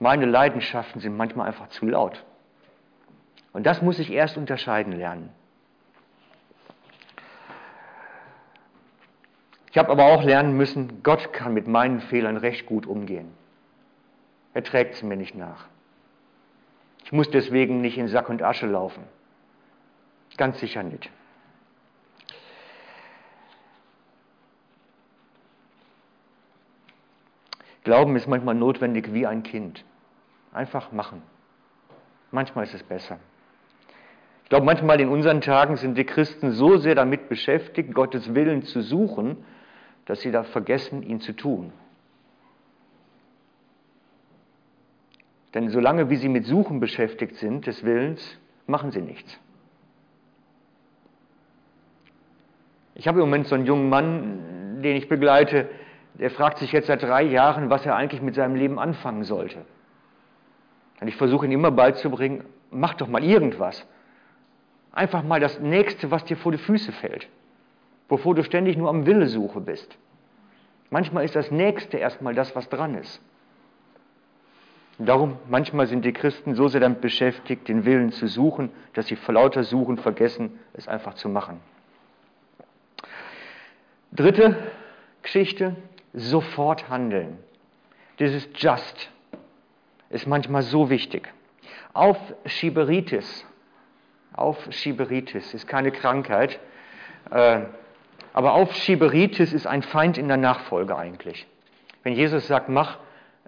[0.00, 2.24] Meine Leidenschaften sind manchmal einfach zu laut.
[3.52, 5.30] Und das muss ich erst unterscheiden lernen.
[9.74, 13.32] Ich habe aber auch lernen müssen, Gott kann mit meinen Fehlern recht gut umgehen.
[14.52, 15.66] Er trägt sie mir nicht nach.
[17.02, 19.02] Ich muss deswegen nicht in Sack und Asche laufen.
[20.36, 21.10] Ganz sicher nicht.
[27.82, 29.84] Glauben ist manchmal notwendig wie ein Kind.
[30.52, 31.20] Einfach machen.
[32.30, 33.18] Manchmal ist es besser.
[34.44, 38.62] Ich glaube, manchmal in unseren Tagen sind die Christen so sehr damit beschäftigt, Gottes Willen
[38.62, 39.44] zu suchen,
[40.06, 41.72] dass sie da vergessen, ihn zu tun.
[45.54, 49.38] Denn solange wie sie mit Suchen beschäftigt sind des Willens, machen sie nichts.
[52.96, 55.68] Ich habe im Moment so einen jungen Mann, den ich begleite,
[56.14, 59.64] der fragt sich jetzt seit drei Jahren, was er eigentlich mit seinem Leben anfangen sollte.
[61.00, 63.84] Und ich versuche ihn immer beizubringen, mach doch mal irgendwas.
[64.92, 67.28] Einfach mal das Nächste, was dir vor die Füße fällt
[68.14, 69.98] bevor du ständig nur am Wille suche bist.
[70.88, 73.20] Manchmal ist das Nächste erstmal das, was dran ist.
[74.98, 79.16] darum, manchmal sind die Christen so sehr damit beschäftigt, den Willen zu suchen, dass sie
[79.16, 81.58] vor lauter Suchen vergessen, es einfach zu machen.
[84.12, 84.56] Dritte
[85.22, 85.74] Geschichte,
[86.12, 87.38] sofort handeln.
[88.20, 89.10] Dieses Just
[90.10, 91.34] ist manchmal so wichtig.
[91.92, 93.44] Auf Schieberitis,
[94.32, 96.60] auf Schieberitis ist keine Krankheit,
[97.32, 97.62] äh,
[98.34, 101.46] aber Aufschieberitis ist ein Feind in der Nachfolge eigentlich.
[102.02, 102.98] Wenn Jesus sagt, mach,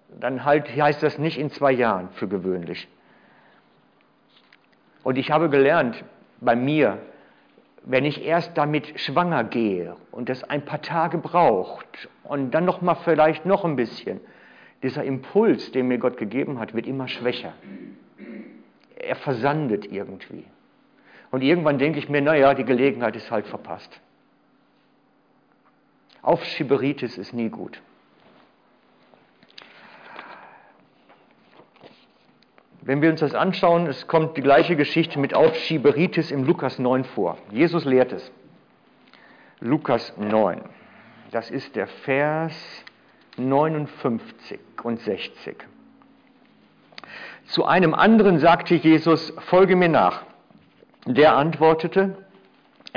[0.09, 2.89] dann halt, heißt das nicht in zwei Jahren für gewöhnlich.
[5.03, 6.05] Und ich habe gelernt,
[6.41, 6.99] bei mir,
[7.83, 12.81] wenn ich erst damit schwanger gehe und das ein paar Tage braucht und dann noch
[12.81, 14.21] mal vielleicht noch ein bisschen,
[14.85, 17.55] dieser Impuls, den mir Gott gegeben hat, wird immer schwächer.
[18.95, 20.45] Er versandet irgendwie.
[21.33, 24.01] Und irgendwann denke ich mir, naja, die Gelegenheit ist halt verpasst.
[26.27, 27.81] Aufschieberitis ist nie gut.
[32.83, 37.05] Wenn wir uns das anschauen, es kommt die gleiche Geschichte mit Aufschieberitis im Lukas 9
[37.05, 37.39] vor.
[37.51, 38.31] Jesus lehrt es.
[39.61, 40.63] Lukas 9.
[41.31, 42.55] Das ist der Vers
[43.37, 45.57] 59 und 60.
[47.47, 50.23] Zu einem anderen sagte Jesus, folge mir nach.
[51.07, 52.26] Der antwortete,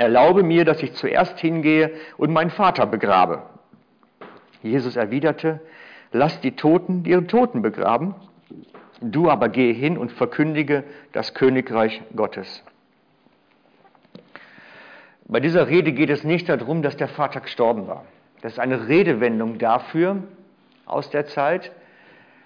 [0.00, 3.42] Erlaube mir, dass ich zuerst hingehe und meinen Vater begrabe.
[4.62, 5.60] Jesus erwiderte,
[6.10, 8.14] lass die Toten ihre Toten begraben,
[9.02, 12.64] du aber gehe hin und verkündige das Königreich Gottes.
[15.26, 18.06] Bei dieser Rede geht es nicht darum, dass der Vater gestorben war.
[18.40, 20.22] Das ist eine Redewendung dafür
[20.86, 21.72] aus der Zeit,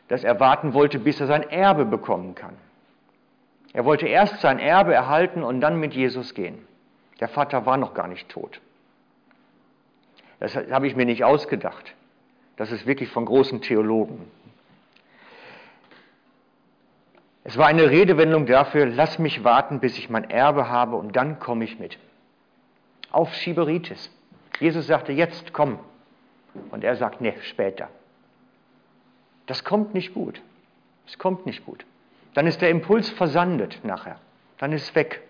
[0.08, 2.56] dass er warten wollte, bis er sein Erbe bekommen kann.
[3.72, 6.58] Er wollte erst sein Erbe erhalten und dann mit Jesus gehen.
[7.20, 8.60] Der Vater war noch gar nicht tot.
[10.40, 11.94] Das habe ich mir nicht ausgedacht.
[12.56, 14.30] Das ist wirklich von großen Theologen.
[17.44, 21.38] Es war eine Redewendung dafür, lass mich warten, bis ich mein Erbe habe und dann
[21.38, 21.98] komme ich mit.
[23.10, 24.10] Auf Schieberitis.
[24.60, 25.78] Jesus sagte, jetzt komm.
[26.70, 27.88] Und er sagt, nee, später.
[29.46, 30.40] Das kommt nicht gut.
[31.06, 31.84] Es kommt nicht gut.
[32.32, 34.18] Dann ist der Impuls versandet nachher.
[34.58, 35.22] Dann ist es weg.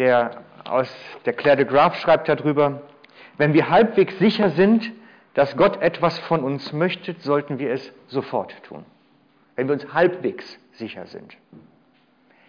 [0.00, 0.88] Der aus
[1.26, 2.80] der Claire de Graaf schreibt darüber,
[3.36, 4.90] wenn wir halbwegs sicher sind,
[5.34, 8.86] dass Gott etwas von uns möchte, sollten wir es sofort tun.
[9.56, 11.36] Wenn wir uns halbwegs sicher sind.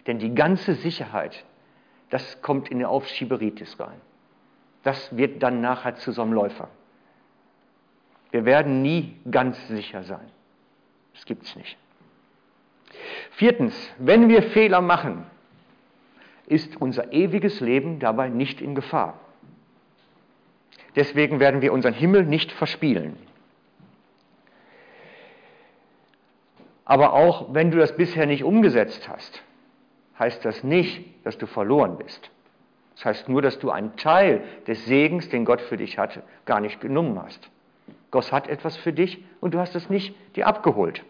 [0.06, 1.44] Denn die ganze Sicherheit,
[2.08, 4.00] das kommt in die Aufschieberitis rein.
[4.82, 6.68] Das wird dann nachher zu so einem Läufer.
[8.30, 10.30] Wir werden nie ganz sicher sein.
[11.12, 11.76] Das gibt es nicht.
[13.32, 15.26] Viertens, wenn wir Fehler machen,
[16.46, 19.18] ist unser ewiges Leben dabei nicht in Gefahr.
[20.96, 23.16] Deswegen werden wir unseren Himmel nicht verspielen.
[26.84, 29.42] Aber auch wenn du das bisher nicht umgesetzt hast,
[30.18, 32.30] heißt das nicht, dass du verloren bist.
[32.96, 36.60] Das heißt nur, dass du einen Teil des Segens, den Gott für dich hatte, gar
[36.60, 37.50] nicht genommen hast.
[38.10, 41.02] Gott hat etwas für dich und du hast es nicht dir abgeholt.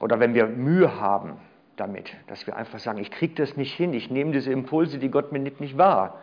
[0.00, 1.38] Oder wenn wir Mühe haben
[1.76, 5.10] damit, dass wir einfach sagen, ich kriege das nicht hin, ich nehme diese Impulse, die
[5.10, 6.20] Gott mir nimmt, nicht wahr,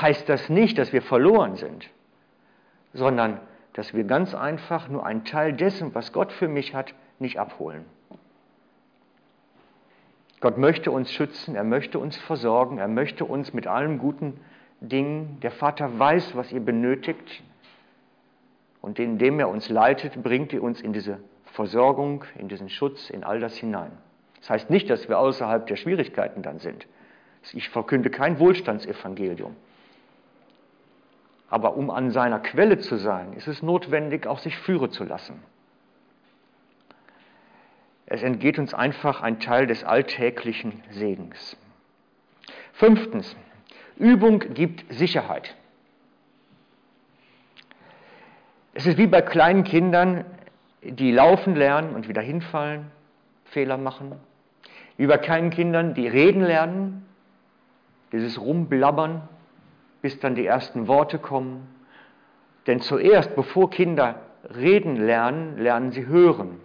[0.00, 1.88] heißt das nicht, dass wir verloren sind,
[2.92, 3.40] sondern
[3.74, 7.84] dass wir ganz einfach nur einen Teil dessen, was Gott für mich hat, nicht abholen.
[10.40, 14.40] Gott möchte uns schützen, er möchte uns versorgen, er möchte uns mit allen guten
[14.80, 17.42] Dingen, der Vater weiß, was ihr benötigt
[18.80, 21.18] und indem er uns leitet, bringt er uns in diese
[21.60, 23.92] Versorgung, in diesen Schutz, in all das hinein.
[24.38, 26.86] Das heißt nicht, dass wir außerhalb der Schwierigkeiten dann sind.
[27.52, 29.54] Ich verkünde kein Wohlstandsevangelium.
[31.50, 35.42] Aber um an seiner Quelle zu sein, ist es notwendig, auch sich führen zu lassen.
[38.06, 41.58] Es entgeht uns einfach ein Teil des alltäglichen Segens.
[42.72, 43.36] Fünftens,
[43.98, 45.54] Übung gibt Sicherheit.
[48.72, 50.24] Es ist wie bei kleinen Kindern,
[50.82, 52.90] die laufen lernen und wieder hinfallen,
[53.44, 54.12] Fehler machen.
[54.96, 57.06] Wie bei kleinen Kindern, die reden lernen,
[58.12, 59.28] dieses Rumblabbern,
[60.02, 61.68] bis dann die ersten Worte kommen.
[62.66, 64.20] Denn zuerst, bevor Kinder
[64.54, 66.60] reden lernen, lernen sie hören.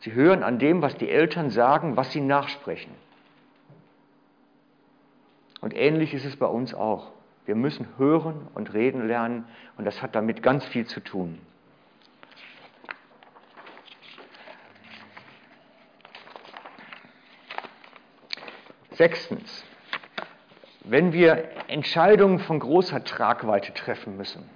[0.00, 2.92] Sie hören an dem, was die Eltern sagen, was sie nachsprechen.
[5.60, 7.12] Und ähnlich ist es bei uns auch.
[7.46, 9.44] Wir müssen hören und reden lernen
[9.76, 11.38] und das hat damit ganz viel zu tun.
[18.94, 19.64] Sechstens,
[20.84, 24.48] wenn wir Entscheidungen von großer Tragweite treffen müssen,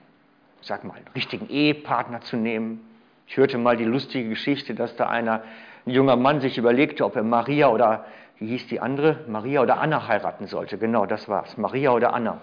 [0.60, 2.80] sag mal, einen richtigen Ehepartner zu nehmen.
[3.28, 5.42] Ich hörte mal die lustige Geschichte, dass da einer,
[5.86, 8.04] ein junger Mann sich überlegte, ob er Maria oder,
[8.38, 10.78] wie hieß die andere, Maria oder Anna heiraten sollte.
[10.78, 12.40] Genau, das war's, Maria oder Anna.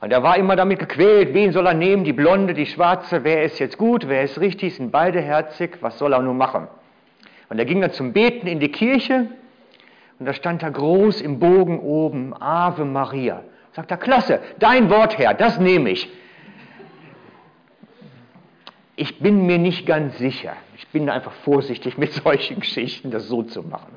[0.00, 3.42] Und er war immer damit gequält, wen soll er nehmen, die Blonde, die Schwarze, wer
[3.42, 6.68] ist jetzt gut, wer ist richtig, sind beide herzig, was soll er nun machen?
[7.50, 9.26] Und er ging dann zum Beten in die Kirche
[10.20, 13.42] und da stand da groß im Bogen oben, Ave Maria.
[13.72, 16.10] Sagt er, klasse, dein Wort, Herr, das nehme ich.
[18.96, 20.52] Ich bin mir nicht ganz sicher.
[20.76, 23.96] Ich bin einfach vorsichtig mit solchen Geschichten, das so zu machen.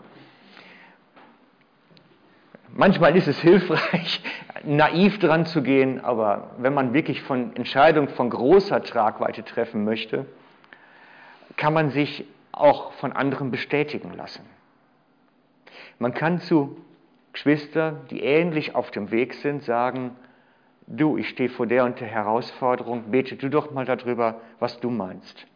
[2.69, 4.21] Manchmal ist es hilfreich,
[4.63, 10.25] naiv dran zu gehen, aber wenn man wirklich von Entscheidungen von großer Tragweite treffen möchte,
[11.57, 14.45] kann man sich auch von anderen bestätigen lassen.
[15.99, 16.77] Man kann zu
[17.33, 20.15] Geschwistern, die ähnlich auf dem Weg sind, sagen,
[20.87, 24.89] du, ich stehe vor der und der Herausforderung, bete du doch mal darüber, was du
[24.89, 25.47] meinst.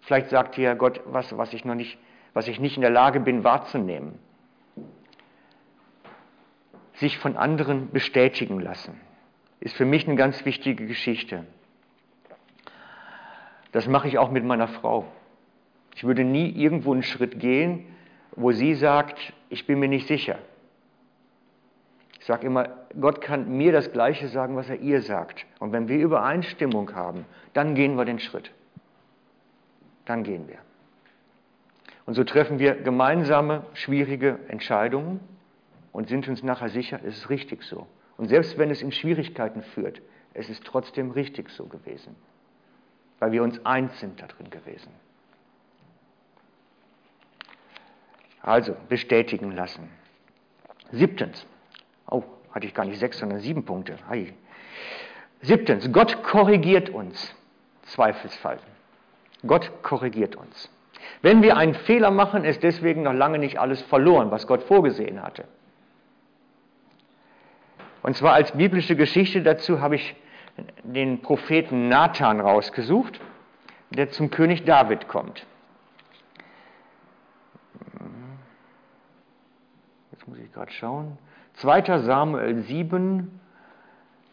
[0.00, 1.98] Vielleicht sagt dir Gott was, was ich noch nicht,
[2.32, 4.18] was ich nicht in der Lage bin wahrzunehmen.
[6.94, 9.00] Sich von anderen bestätigen lassen,
[9.60, 11.44] ist für mich eine ganz wichtige Geschichte.
[13.72, 15.06] Das mache ich auch mit meiner Frau.
[15.94, 17.86] Ich würde nie irgendwo einen Schritt gehen,
[18.36, 19.18] wo sie sagt,
[19.48, 20.38] ich bin mir nicht sicher.
[22.18, 22.68] Ich sage immer,
[23.00, 25.44] Gott kann mir das Gleiche sagen, was er ihr sagt.
[25.58, 28.52] Und wenn wir Übereinstimmung haben, dann gehen wir den Schritt.
[30.04, 30.58] Dann gehen wir.
[32.06, 35.20] Und so treffen wir gemeinsame, schwierige Entscheidungen
[35.92, 37.86] und sind uns nachher sicher, es ist richtig so.
[38.16, 40.00] Und selbst wenn es in Schwierigkeiten führt,
[40.34, 42.16] es ist trotzdem richtig so gewesen,
[43.18, 44.90] weil wir uns eins sind darin gewesen.
[48.42, 49.88] Also bestätigen lassen.
[50.90, 51.46] Siebtens.
[52.10, 53.96] Oh, hatte ich gar nicht sechs, sondern sieben Punkte.
[54.08, 54.32] Hi.
[55.40, 55.90] Siebtens.
[55.92, 57.34] Gott korrigiert uns.
[57.82, 58.58] Zweifelsfall.
[59.46, 60.70] Gott korrigiert uns.
[61.20, 65.22] Wenn wir einen Fehler machen, ist deswegen noch lange nicht alles verloren, was Gott vorgesehen
[65.22, 65.44] hatte.
[68.02, 70.14] Und zwar als biblische Geschichte dazu habe ich
[70.82, 73.20] den Propheten Nathan rausgesucht,
[73.90, 75.46] der zum König David kommt.
[80.22, 81.18] Jetzt muss ich gerade schauen.
[81.54, 81.98] 2.
[81.98, 83.40] Samuel 7,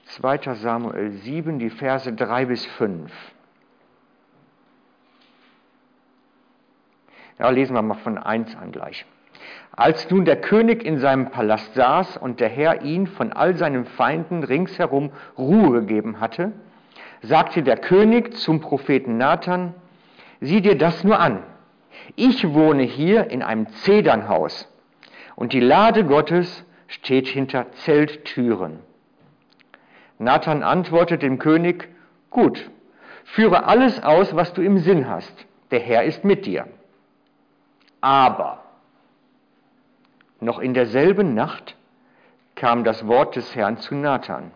[0.05, 0.53] 2.
[0.53, 3.11] Samuel 7, die Verse 3 bis 5.
[7.39, 9.03] Ja, lesen wir mal von 1 an gleich.
[9.71, 13.85] Als nun der König in seinem Palast saß und der Herr ihn von all seinen
[13.85, 15.09] Feinden ringsherum
[15.39, 16.51] Ruhe gegeben hatte,
[17.23, 19.73] sagte der König zum Propheten Nathan,
[20.39, 21.41] sieh dir das nur an.
[22.15, 24.69] Ich wohne hier in einem Zedernhaus
[25.39, 28.79] und die Lade Gottes steht hinter Zelttüren.
[30.17, 31.87] Nathan antwortet dem König,
[32.29, 32.69] gut,
[33.23, 35.33] führe alles aus, was du im Sinn hast.
[35.71, 36.67] Der Herr ist mit dir.
[38.01, 38.65] Aber
[40.41, 41.77] noch in derselben Nacht
[42.55, 44.51] kam das Wort des Herrn zu Nathan.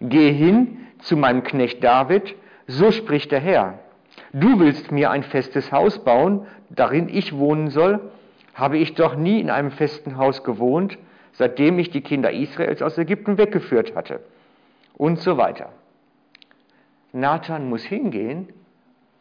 [0.00, 2.34] Geh hin zu meinem Knecht David,
[2.66, 3.78] so spricht der Herr.
[4.32, 8.10] Du willst mir ein festes Haus bauen, darin ich wohnen soll?
[8.60, 10.98] Habe ich doch nie in einem festen Haus gewohnt,
[11.32, 14.20] seitdem ich die Kinder Israels aus Ägypten weggeführt hatte.
[14.98, 15.70] Und so weiter.
[17.12, 18.52] Nathan muss hingehen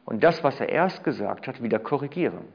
[0.04, 2.50] und das, was er erst gesagt hat, wieder korrigieren.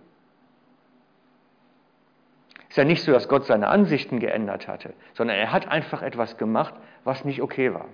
[2.68, 6.36] Ist ja nicht so, dass Gott seine Ansichten geändert hatte, sondern er hat einfach etwas
[6.36, 6.74] gemacht,
[7.04, 7.86] was nicht okay war.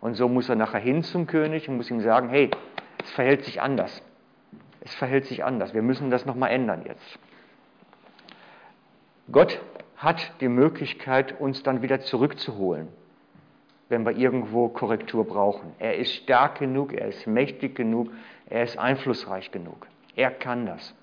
[0.00, 2.50] Und so muss er nachher hin zum König und muss ihm sagen, hey,
[3.02, 4.02] es verhält sich anders.
[4.80, 5.74] Es verhält sich anders.
[5.74, 7.18] Wir müssen das nochmal ändern jetzt.
[9.30, 9.60] Gott
[9.96, 12.88] hat die Möglichkeit, uns dann wieder zurückzuholen,
[13.88, 15.72] wenn wir irgendwo Korrektur brauchen.
[15.78, 18.10] Er ist stark genug, er ist mächtig genug,
[18.48, 19.86] er ist einflussreich genug.
[20.14, 20.94] Er kann das.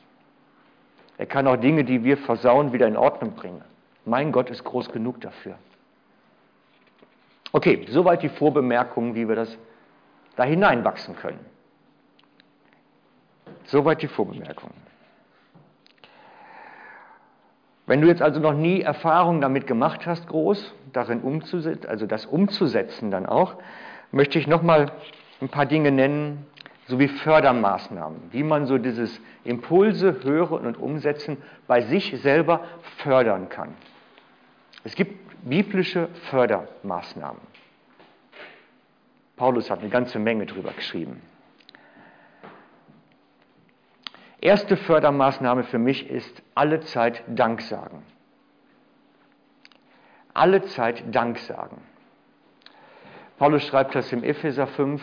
[1.18, 3.62] Er kann auch Dinge, die wir versauen, wieder in Ordnung bringen.
[4.06, 5.56] Mein Gott ist groß genug dafür.
[7.52, 9.58] Okay, soweit die Vorbemerkungen, wie wir das
[10.36, 11.40] da hineinwachsen können.
[13.66, 14.91] Soweit die Vorbemerkungen.
[17.92, 22.26] Wenn du jetzt also noch nie Erfahrung damit gemacht hast, groß, darin umzusetzen, also das
[22.26, 23.56] umzusetzen dann auch,
[24.14, 24.94] möchte ich nochmal
[25.42, 26.46] ein paar Dinge nennen,
[26.88, 31.36] sowie Fördermaßnahmen, wie man so dieses Impulse hören und umsetzen
[31.68, 32.64] bei sich selber
[33.00, 33.74] fördern kann.
[34.86, 37.42] Es gibt biblische Fördermaßnahmen.
[39.36, 41.22] Paulus hat eine ganze Menge drüber geschrieben.
[44.42, 48.04] Erste Fördermaßnahme für mich ist alle Zeit Dank sagen.
[50.34, 51.80] Alle Zeit Dank sagen.
[53.38, 55.00] Paulus schreibt das im Epheser 5,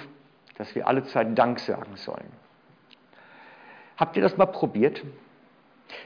[0.57, 2.32] dass wir alle Zeit Dank sagen sollen.
[3.97, 5.05] Habt ihr das mal probiert?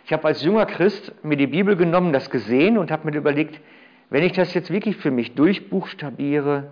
[0.04, 3.60] Ich habe als junger Christ mir die Bibel genommen, das gesehen und habe mir überlegt,
[4.10, 6.70] wenn ich das jetzt wirklich für mich durchbuchstabiere,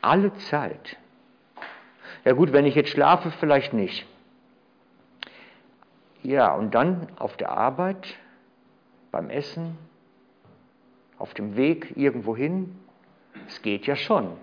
[0.00, 0.96] alle Zeit.
[2.24, 4.06] Ja gut, wenn ich jetzt schlafe, vielleicht nicht.
[6.26, 8.16] Ja, und dann auf der Arbeit,
[9.12, 9.78] beim Essen,
[11.18, 12.76] auf dem Weg irgendwo hin.
[13.46, 14.36] Es geht ja schon.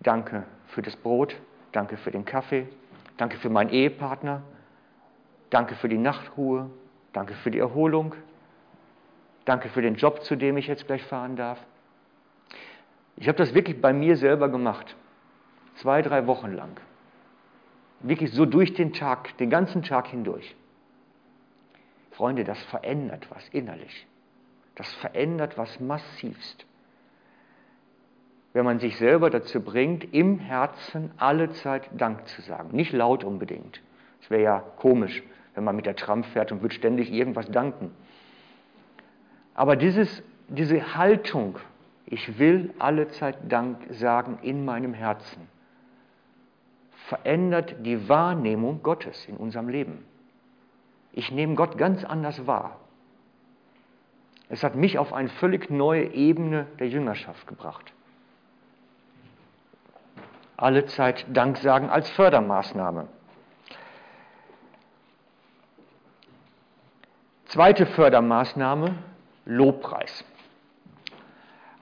[0.00, 1.36] Danke für das Brot,
[1.70, 2.66] danke für den Kaffee,
[3.16, 4.42] danke für meinen Ehepartner,
[5.50, 6.68] danke für die Nachtruhe,
[7.12, 8.16] danke für die Erholung,
[9.44, 11.64] danke für den Job, zu dem ich jetzt gleich fahren darf.
[13.14, 14.96] Ich habe das wirklich bei mir selber gemacht,
[15.76, 16.80] zwei, drei Wochen lang.
[18.00, 20.56] Wirklich so durch den Tag, den ganzen Tag hindurch.
[22.12, 24.06] Freunde, das verändert was innerlich.
[24.74, 26.64] Das verändert was massivst.
[28.52, 32.70] Wenn man sich selber dazu bringt, im Herzen alle Zeit Dank zu sagen.
[32.72, 33.80] Nicht laut unbedingt.
[34.22, 35.22] Es wäre ja komisch,
[35.54, 37.92] wenn man mit der Tram fährt und wird ständig irgendwas danken.
[39.54, 41.58] Aber dieses, diese Haltung,
[42.06, 45.48] ich will alle Zeit Dank sagen in meinem Herzen
[47.06, 50.04] verändert die Wahrnehmung Gottes in unserem Leben.
[51.12, 52.78] Ich nehme Gott ganz anders wahr.
[54.48, 57.92] Es hat mich auf eine völlig neue Ebene der Jüngerschaft gebracht.
[60.56, 63.08] Alle Zeit Dank sagen als Fördermaßnahme.
[67.46, 68.94] Zweite Fördermaßnahme,
[69.44, 70.24] Lobpreis.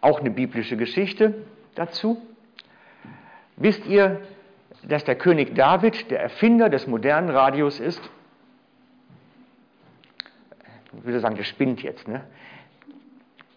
[0.01, 2.23] Auch eine biblische Geschichte dazu.
[3.57, 4.21] Wisst ihr,
[4.83, 8.01] dass der König David der Erfinder des modernen Radios ist?
[10.97, 12.09] Ich würde sagen, der spinnt jetzt.
[12.09, 12.23] Ne?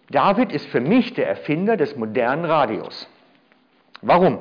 [0.09, 3.07] David ist für mich der Erfinder des modernen Radios.
[4.01, 4.39] Warum?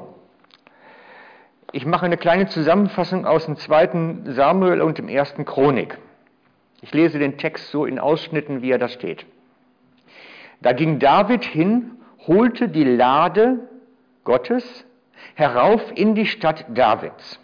[1.72, 5.98] Ich mache eine kleine Zusammenfassung aus dem zweiten Samuel und dem ersten Chronik.
[6.82, 9.24] Ich lese den Text so in Ausschnitten, wie er da steht.
[10.62, 11.92] Da ging David hin,
[12.26, 13.68] holte die Lade
[14.24, 14.84] Gottes
[15.34, 17.40] herauf in die Stadt Davids.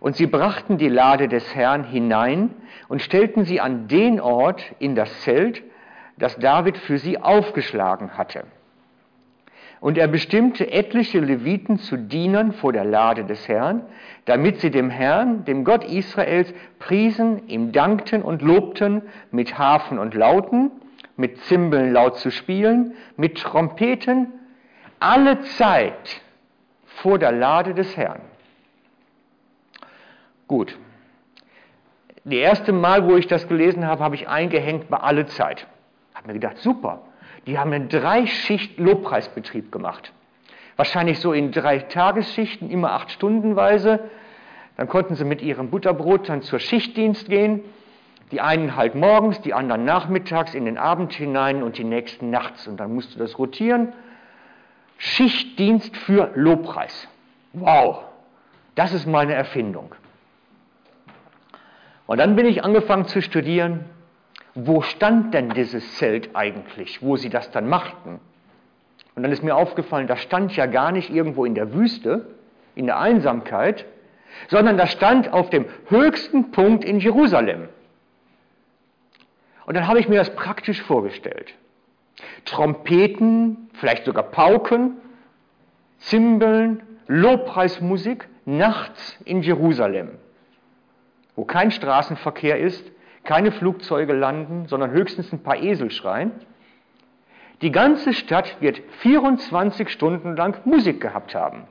[0.00, 2.50] Und sie brachten die Lade des Herrn hinein
[2.88, 5.62] und stellten sie an den Ort in das Zelt,
[6.16, 8.44] das David für sie aufgeschlagen hatte.
[9.80, 13.82] Und er bestimmte etliche Leviten zu Dienern vor der Lade des Herrn,
[14.24, 20.14] damit sie dem Herrn, dem Gott Israels, priesen, ihm dankten und lobten mit Hafen und
[20.14, 20.72] Lauten,
[21.16, 24.32] mit Zimbeln laut zu spielen, mit Trompeten,
[24.98, 26.22] alle Zeit
[27.02, 28.20] vor der Lade des Herrn.
[30.46, 30.76] Gut.
[32.24, 35.66] Die erste Mal, wo ich das gelesen habe, habe ich eingehängt bei alle Zeit.
[36.14, 37.02] Habe mir gedacht, super,
[37.46, 40.12] die haben einen Drei-Schicht-Lobpreisbetrieb gemacht.
[40.76, 44.10] Wahrscheinlich so in drei Tagesschichten, immer acht Stundenweise.
[44.76, 47.64] Dann konnten sie mit ihrem Butterbrot dann zur Schichtdienst gehen.
[48.30, 52.68] Die einen halt morgens, die anderen nachmittags in den Abend hinein und die nächsten nachts.
[52.68, 53.92] Und dann musste das rotieren.
[54.98, 57.08] Schichtdienst für Lobpreis.
[57.52, 58.04] Wow,
[58.74, 59.94] das ist meine Erfindung.
[62.06, 63.84] Und dann bin ich angefangen zu studieren,
[64.54, 68.20] wo stand denn dieses Zelt eigentlich, wo sie das dann machten.
[69.14, 72.26] Und dann ist mir aufgefallen, das stand ja gar nicht irgendwo in der Wüste,
[72.74, 73.84] in der Einsamkeit,
[74.48, 77.68] sondern das stand auf dem höchsten Punkt in Jerusalem.
[79.66, 81.54] Und dann habe ich mir das praktisch vorgestellt.
[82.44, 84.96] Trompeten, vielleicht sogar Pauken,
[85.98, 90.10] Zimbeln, Lobpreismusik nachts in Jerusalem,
[91.36, 92.84] wo kein Straßenverkehr ist,
[93.24, 96.32] keine Flugzeuge landen, sondern höchstens ein paar Esel schreien.
[97.60, 101.64] Die ganze Stadt wird 24 Stunden lang Musik gehabt haben.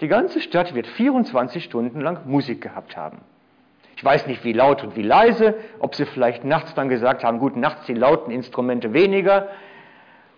[0.00, 3.18] Die ganze Stadt wird 24 Stunden lang Musik gehabt haben.
[3.96, 7.38] Ich weiß nicht, wie laut und wie leise, ob sie vielleicht nachts dann gesagt haben,
[7.38, 9.48] gut, nachts die lauten Instrumente weniger,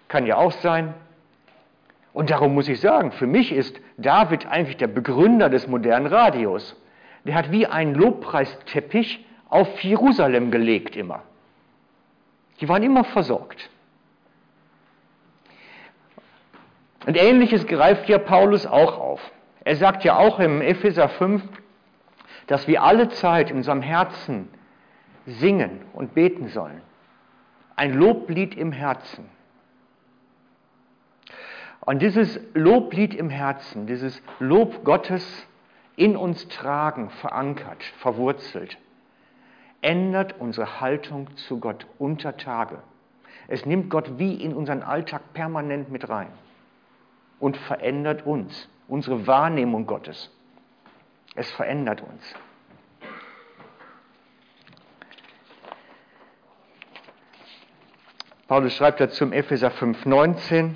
[0.07, 0.95] kann ja auch sein.
[2.13, 6.77] Und darum muss ich sagen, für mich ist David eigentlich der Begründer des modernen Radios.
[7.25, 11.23] Der hat wie einen Lobpreisteppich auf Jerusalem gelegt immer.
[12.61, 13.71] Die waren immer versorgt.
[17.07, 19.21] Und ähnliches greift ja Paulus auch auf.
[19.65, 21.43] Er sagt ja auch im Epheser 5,
[22.49, 24.49] dass wir alle Zeit in unserem Herzen
[25.27, 26.81] singen und beten sollen.
[27.77, 29.29] Ein Loblied im Herzen.
[31.81, 35.47] Und dieses Loblied im Herzen, dieses Lob Gottes
[35.97, 38.79] in uns tragen, verankert, verwurzelt,
[39.81, 42.79] ändert unsere Haltung zu Gott unter Tage.
[43.47, 46.29] Es nimmt Gott wie in unseren Alltag permanent mit rein
[47.41, 50.31] und verändert uns, unsere Wahrnehmung Gottes.
[51.39, 52.35] Es verändert uns.
[58.49, 60.71] Paulus schreibt dazu im Epheser 5,19,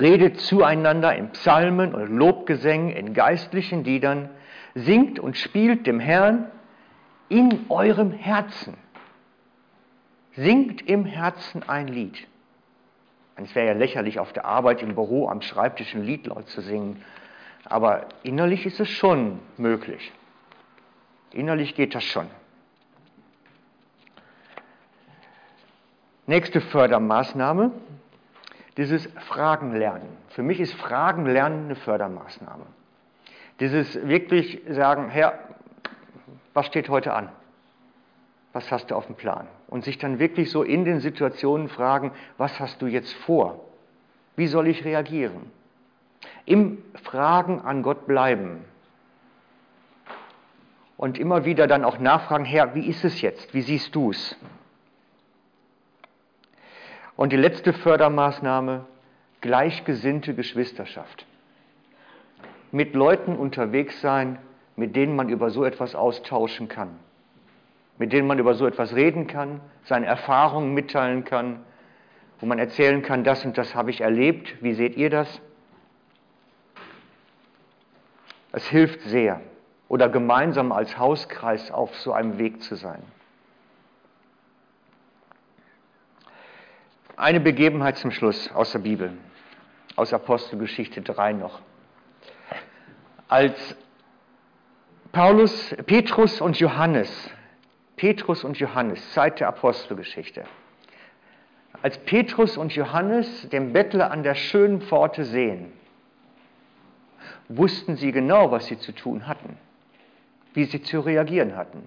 [0.00, 4.30] redet zueinander in Psalmen und Lobgesängen, in geistlichen Liedern,
[4.74, 6.50] singt und spielt dem Herrn
[7.28, 8.74] in eurem Herzen.
[10.32, 12.26] Singt im Herzen ein Lied.
[13.36, 16.62] Es wäre ja lächerlich, auf der Arbeit, im Büro, am Schreibtisch ein Lied laut zu
[16.62, 17.04] singen.
[17.64, 20.12] Aber innerlich ist es schon möglich.
[21.32, 22.28] Innerlich geht das schon.
[26.26, 27.72] Nächste Fördermaßnahme,
[28.76, 30.08] dieses Fragenlernen.
[30.28, 32.64] Für mich ist Fragenlernen eine Fördermaßnahme.
[33.60, 35.38] Dieses wirklich sagen, Herr,
[36.54, 37.28] was steht heute an?
[38.52, 39.46] Was hast du auf dem Plan?
[39.68, 43.60] Und sich dann wirklich so in den Situationen fragen, was hast du jetzt vor?
[44.36, 45.50] Wie soll ich reagieren?
[46.44, 48.64] Im Fragen an Gott bleiben.
[50.96, 53.54] Und immer wieder dann auch nachfragen, Herr, wie ist es jetzt?
[53.54, 54.36] Wie siehst du es?
[57.16, 58.84] Und die letzte Fördermaßnahme,
[59.40, 61.26] gleichgesinnte Geschwisterschaft.
[62.70, 64.38] Mit Leuten unterwegs sein,
[64.76, 66.98] mit denen man über so etwas austauschen kann,
[67.98, 71.60] mit denen man über so etwas reden kann, seine Erfahrungen mitteilen kann,
[72.40, 75.40] wo man erzählen kann, das und das habe ich erlebt, wie seht ihr das?
[78.52, 79.40] Es hilft sehr,
[79.88, 83.02] oder gemeinsam als Hauskreis auf so einem Weg zu sein.
[87.16, 89.16] Eine Begebenheit zum Schluss aus der Bibel,
[89.96, 91.60] aus Apostelgeschichte 3 noch.
[93.28, 93.76] Als
[95.12, 97.30] Paulus, Petrus und Johannes,
[97.96, 100.44] Petrus und Johannes, Zeit der Apostelgeschichte.
[101.82, 105.72] Als Petrus und Johannes den Bettler an der schönen Pforte sehen,
[107.56, 109.56] wussten sie genau, was sie zu tun hatten,
[110.54, 111.82] wie sie zu reagieren hatten.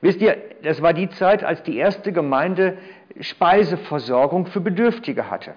[0.00, 2.78] Wisst ihr, das war die Zeit, als die erste Gemeinde
[3.20, 5.54] Speiseversorgung für Bedürftige hatte.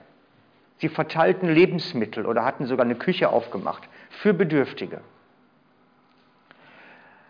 [0.77, 5.01] Sie verteilten Lebensmittel oder hatten sogar eine Küche aufgemacht für Bedürftige.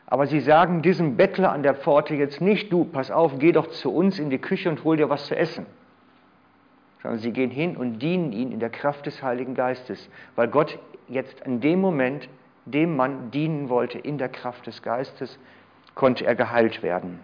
[0.07, 3.67] Aber sie sagen diesem Bettler an der Pforte jetzt nicht, du, pass auf, geh doch
[3.67, 5.65] zu uns in die Küche und hol dir was zu essen.
[7.01, 10.77] sondern sie gehen hin und dienen ihn in der Kraft des Heiligen Geistes, weil Gott
[11.11, 12.27] jetzt in dem Moment
[12.65, 15.37] dem Mann dienen wollte in der Kraft des Geistes,
[15.93, 17.19] konnte er geheilt werden.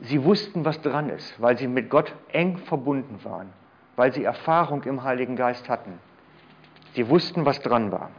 [0.00, 3.52] Sie wussten, was dran ist, weil sie mit Gott eng verbunden waren,
[3.96, 5.98] weil sie Erfahrung im Heiligen Geist hatten.
[6.94, 8.10] Sie wussten, was dran war.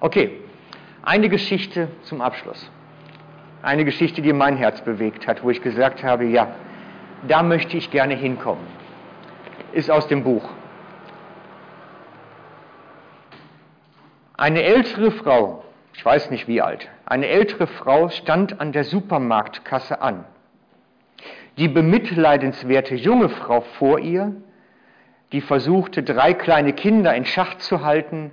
[0.00, 0.40] Okay,
[1.02, 2.70] eine Geschichte zum Abschluss.
[3.62, 6.54] Eine Geschichte, die mein Herz bewegt hat, wo ich gesagt habe, ja,
[7.26, 8.66] da möchte ich gerne hinkommen.
[9.72, 10.48] Ist aus dem Buch.
[14.36, 15.64] Eine ältere Frau,
[15.94, 20.24] ich weiß nicht wie alt, eine ältere Frau stand an der Supermarktkasse an.
[21.56, 24.32] Die bemitleidenswerte junge Frau vor ihr,
[25.32, 28.30] die versuchte, drei kleine Kinder in Schach zu halten,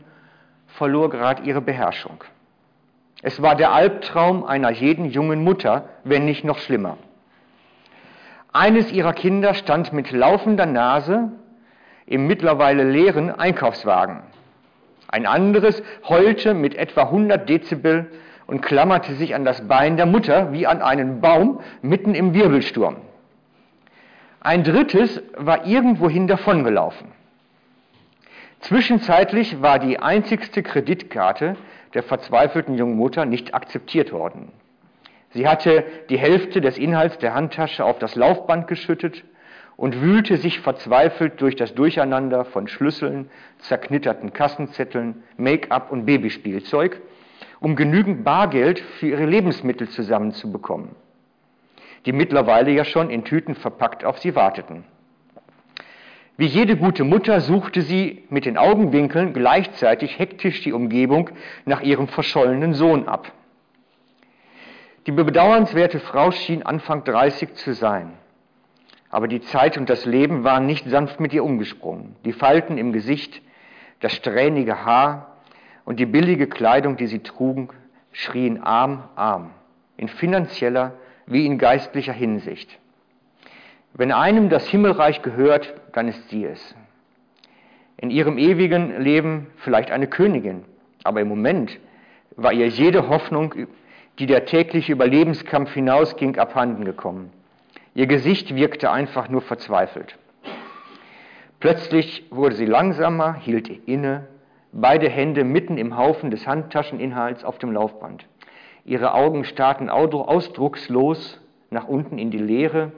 [0.67, 2.23] verlor gerade ihre Beherrschung.
[3.21, 6.97] Es war der Albtraum einer jeden jungen Mutter, wenn nicht noch schlimmer.
[8.53, 11.31] Eines ihrer Kinder stand mit laufender Nase
[12.05, 14.21] im mittlerweile leeren Einkaufswagen.
[15.07, 18.11] Ein anderes heulte mit etwa 100 Dezibel
[18.45, 22.97] und klammerte sich an das Bein der Mutter wie an einen Baum mitten im Wirbelsturm.
[24.39, 27.07] Ein drittes war irgendwohin davongelaufen.
[28.59, 31.55] Zwischenzeitlich war die einzigste Kreditkarte
[31.95, 34.51] der verzweifelten jungen Mutter nicht akzeptiert worden.
[35.33, 39.23] Sie hatte die Hälfte des Inhalts der Handtasche auf das Laufband geschüttet
[39.75, 43.29] und wühlte sich verzweifelt durch das Durcheinander von Schlüsseln,
[43.59, 47.01] zerknitterten Kassenzetteln, Make-up und Babyspielzeug,
[47.59, 50.89] um genügend Bargeld für ihre Lebensmittel zusammenzubekommen,
[52.05, 54.83] die mittlerweile ja schon in Tüten verpackt auf sie warteten.
[56.37, 61.29] Wie jede gute Mutter suchte sie mit den Augenwinkeln gleichzeitig hektisch die Umgebung
[61.65, 63.31] nach ihrem verschollenen Sohn ab.
[65.05, 68.13] Die bedauernswerte Frau schien Anfang 30 zu sein.
[69.09, 72.15] Aber die Zeit und das Leben waren nicht sanft mit ihr umgesprungen.
[72.23, 73.41] Die Falten im Gesicht,
[73.99, 75.37] das strähnige Haar
[75.83, 77.69] und die billige Kleidung, die sie trugen,
[78.13, 79.51] schrien arm, arm,
[79.97, 80.93] in finanzieller
[81.25, 82.79] wie in geistlicher Hinsicht.
[83.93, 86.75] Wenn einem das Himmelreich gehört, dann ist sie es.
[87.97, 90.63] In ihrem ewigen Leben vielleicht eine Königin,
[91.03, 91.77] aber im Moment
[92.35, 93.53] war ihr jede Hoffnung,
[94.19, 97.31] die der tägliche Überlebenskampf hinausging, abhanden gekommen.
[97.95, 100.17] Ihr Gesicht wirkte einfach nur verzweifelt.
[101.59, 104.27] Plötzlich wurde sie langsamer, hielt inne,
[104.71, 108.25] beide Hände mitten im Haufen des Handtascheninhalts auf dem Laufband.
[108.85, 111.39] Ihre Augen starrten ausdruckslos
[111.69, 112.91] nach unten in die Leere,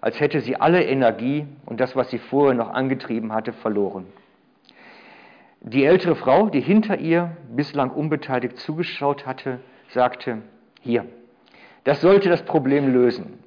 [0.00, 4.06] als hätte sie alle Energie und das, was sie vorher noch angetrieben hatte, verloren.
[5.60, 9.58] Die ältere Frau, die hinter ihr bislang unbeteiligt zugeschaut hatte,
[9.88, 10.42] sagte,
[10.86, 11.04] hier,
[11.84, 13.38] das sollte das Problem lösen.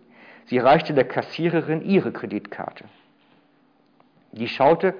[0.46, 2.86] Sie reichte der Kassiererin ihre Kreditkarte.
[4.32, 4.94] Die schaute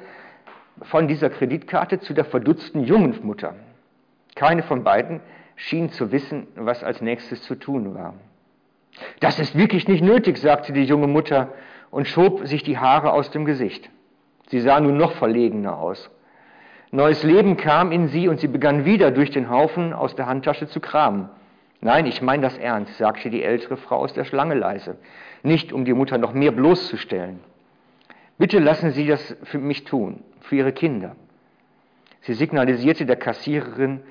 [0.82, 3.56] von dieser Kreditkarte zu der verdutzten jungen Mutter.
[4.36, 5.20] Keine von beiden
[5.56, 8.14] schien zu wissen, was als nächstes zu tun war.
[9.20, 11.54] Das ist wirklich nicht nötig, sagte die junge Mutter
[11.92, 13.90] und schob sich die Haare aus dem Gesicht.
[14.48, 16.10] Sie sah nun noch verlegener aus.
[16.92, 20.68] Neues Leben kam in sie und sie begann wieder durch den Haufen aus der Handtasche
[20.68, 21.30] zu kramen.
[21.82, 24.98] Nein, ich meine das ernst, sagte die ältere Frau aus der Schlange leise
[25.44, 27.40] nicht um die Mutter noch mehr bloßzustellen.
[28.38, 31.16] Bitte lassen Sie das für mich tun, für Ihre Kinder.
[32.22, 34.02] Sie signalisierte der Kassiererin,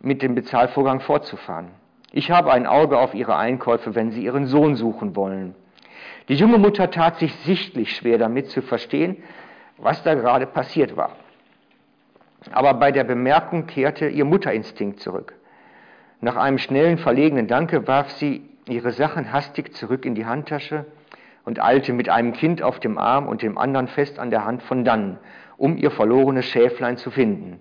[0.00, 1.68] mit dem Bezahlvorgang fortzufahren.
[2.12, 5.56] Ich habe ein Auge auf Ihre Einkäufe, wenn Sie Ihren Sohn suchen wollen.
[6.28, 9.16] Die junge Mutter tat sich sichtlich schwer damit zu verstehen,
[9.76, 11.16] was da gerade passiert war.
[12.52, 15.34] Aber bei der Bemerkung kehrte ihr Mutterinstinkt zurück.
[16.20, 20.84] Nach einem schnellen, verlegenen Danke warf sie ihre Sachen hastig zurück in die Handtasche
[21.44, 24.62] und eilte mit einem Kind auf dem Arm und dem anderen fest an der Hand
[24.62, 25.18] von dannen,
[25.56, 27.60] um ihr verlorenes Schäflein zu finden.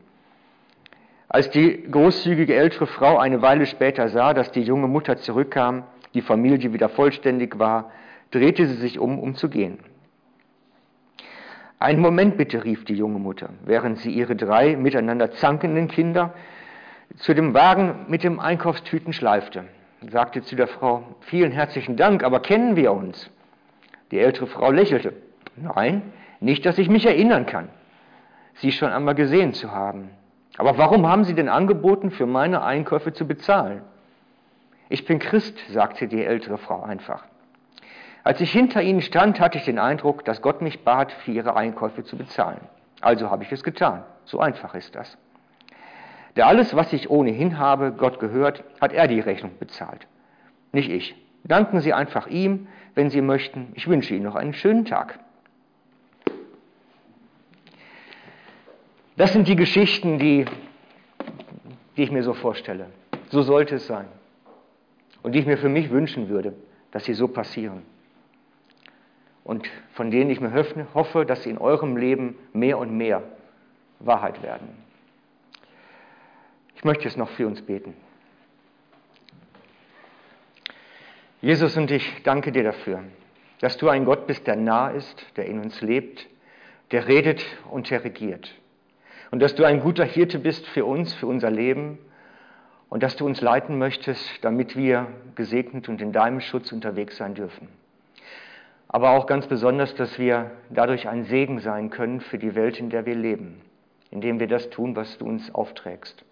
[1.30, 5.84] Als die großzügige ältere Frau eine Weile später sah, dass die junge Mutter zurückkam,
[6.14, 7.91] die Familie wieder vollständig war,
[8.32, 9.80] drehte sie sich um, um zu gehen.
[11.80, 16.34] Einen Moment bitte, rief die junge Mutter, während sie ihre drei miteinander zankenden Kinder
[17.16, 19.66] zu dem Wagen mit dem Einkaufstüten schleifte
[20.01, 23.30] sagte zu der Frau, vielen herzlichen Dank, aber kennen wir uns?
[24.12, 25.14] Die ältere Frau lächelte.
[25.55, 27.70] Nein, nicht, dass ich mich erinnern kann,
[28.55, 30.10] Sie schon einmal gesehen zu haben.
[30.58, 33.82] Aber warum haben Sie denn angeboten, für meine Einkäufe zu bezahlen?
[34.89, 37.24] Ich bin Christ, sagte die ältere Frau einfach.
[38.24, 41.55] Als ich hinter Ihnen stand, hatte ich den Eindruck, dass Gott mich bat, für Ihre
[41.55, 42.62] Einkäufe zu bezahlen.
[43.01, 44.03] Also habe ich es getan.
[44.26, 45.18] So einfach ist das.
[46.38, 50.07] Der alles, was ich ohnehin habe, Gott gehört, hat er die Rechnung bezahlt.
[50.71, 51.15] Nicht ich.
[51.43, 53.71] Danken Sie einfach ihm, wenn Sie möchten.
[53.73, 55.19] Ich wünsche Ihnen noch einen schönen Tag.
[59.15, 60.45] Das sind die Geschichten, die,
[61.97, 62.85] die ich mir so vorstelle.
[63.29, 64.05] So sollte es sein.
[65.23, 66.53] Und die ich mir für mich wünschen würde,
[66.91, 67.81] dass sie so passieren.
[69.43, 70.53] Und von denen ich mir
[70.93, 73.23] hoffe, dass sie in eurem Leben mehr und mehr
[73.99, 74.86] Wahrheit werden.
[76.78, 77.95] Ich möchte jetzt noch für uns beten.
[81.41, 83.03] Jesus und ich danke dir dafür,
[83.61, 86.28] dass du ein Gott bist, der nah ist, der in uns lebt,
[86.91, 88.53] der redet und der regiert.
[89.32, 91.97] Und dass du ein guter Hirte bist für uns, für unser Leben
[92.89, 97.34] und dass du uns leiten möchtest, damit wir gesegnet und in deinem Schutz unterwegs sein
[97.34, 97.69] dürfen.
[98.88, 102.91] Aber auch ganz besonders, dass wir dadurch ein Segen sein können für die Welt, in
[102.91, 103.61] der wir leben,
[104.11, 106.23] indem wir das tun, was du uns aufträgst.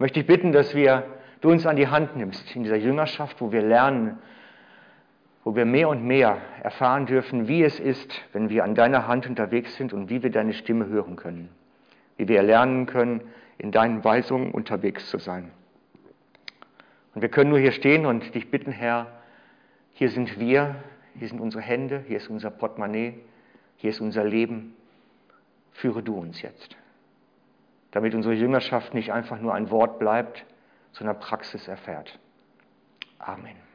[0.00, 1.04] Möchte ich bitten, dass wir,
[1.42, 4.18] du uns an die Hand nimmst in dieser Jüngerschaft, wo wir lernen,
[5.44, 9.28] wo wir mehr und mehr erfahren dürfen, wie es ist, wenn wir an deiner Hand
[9.28, 11.50] unterwegs sind und wie wir deine Stimme hören können,
[12.16, 13.20] wie wir lernen können,
[13.58, 15.50] in deinen Weisungen unterwegs zu sein.
[17.14, 19.06] Und wir können nur hier stehen und dich bitten, Herr,
[19.92, 20.76] hier sind wir,
[21.18, 23.20] hier sind unsere Hände, hier ist unser Portemonnaie,
[23.76, 24.74] hier ist unser Leben.
[25.72, 26.74] Führe du uns jetzt,
[27.90, 30.44] damit unsere Jüngerschaft nicht einfach nur ein Wort bleibt,
[30.92, 32.18] sondern Praxis erfährt.
[33.18, 33.69] Amen.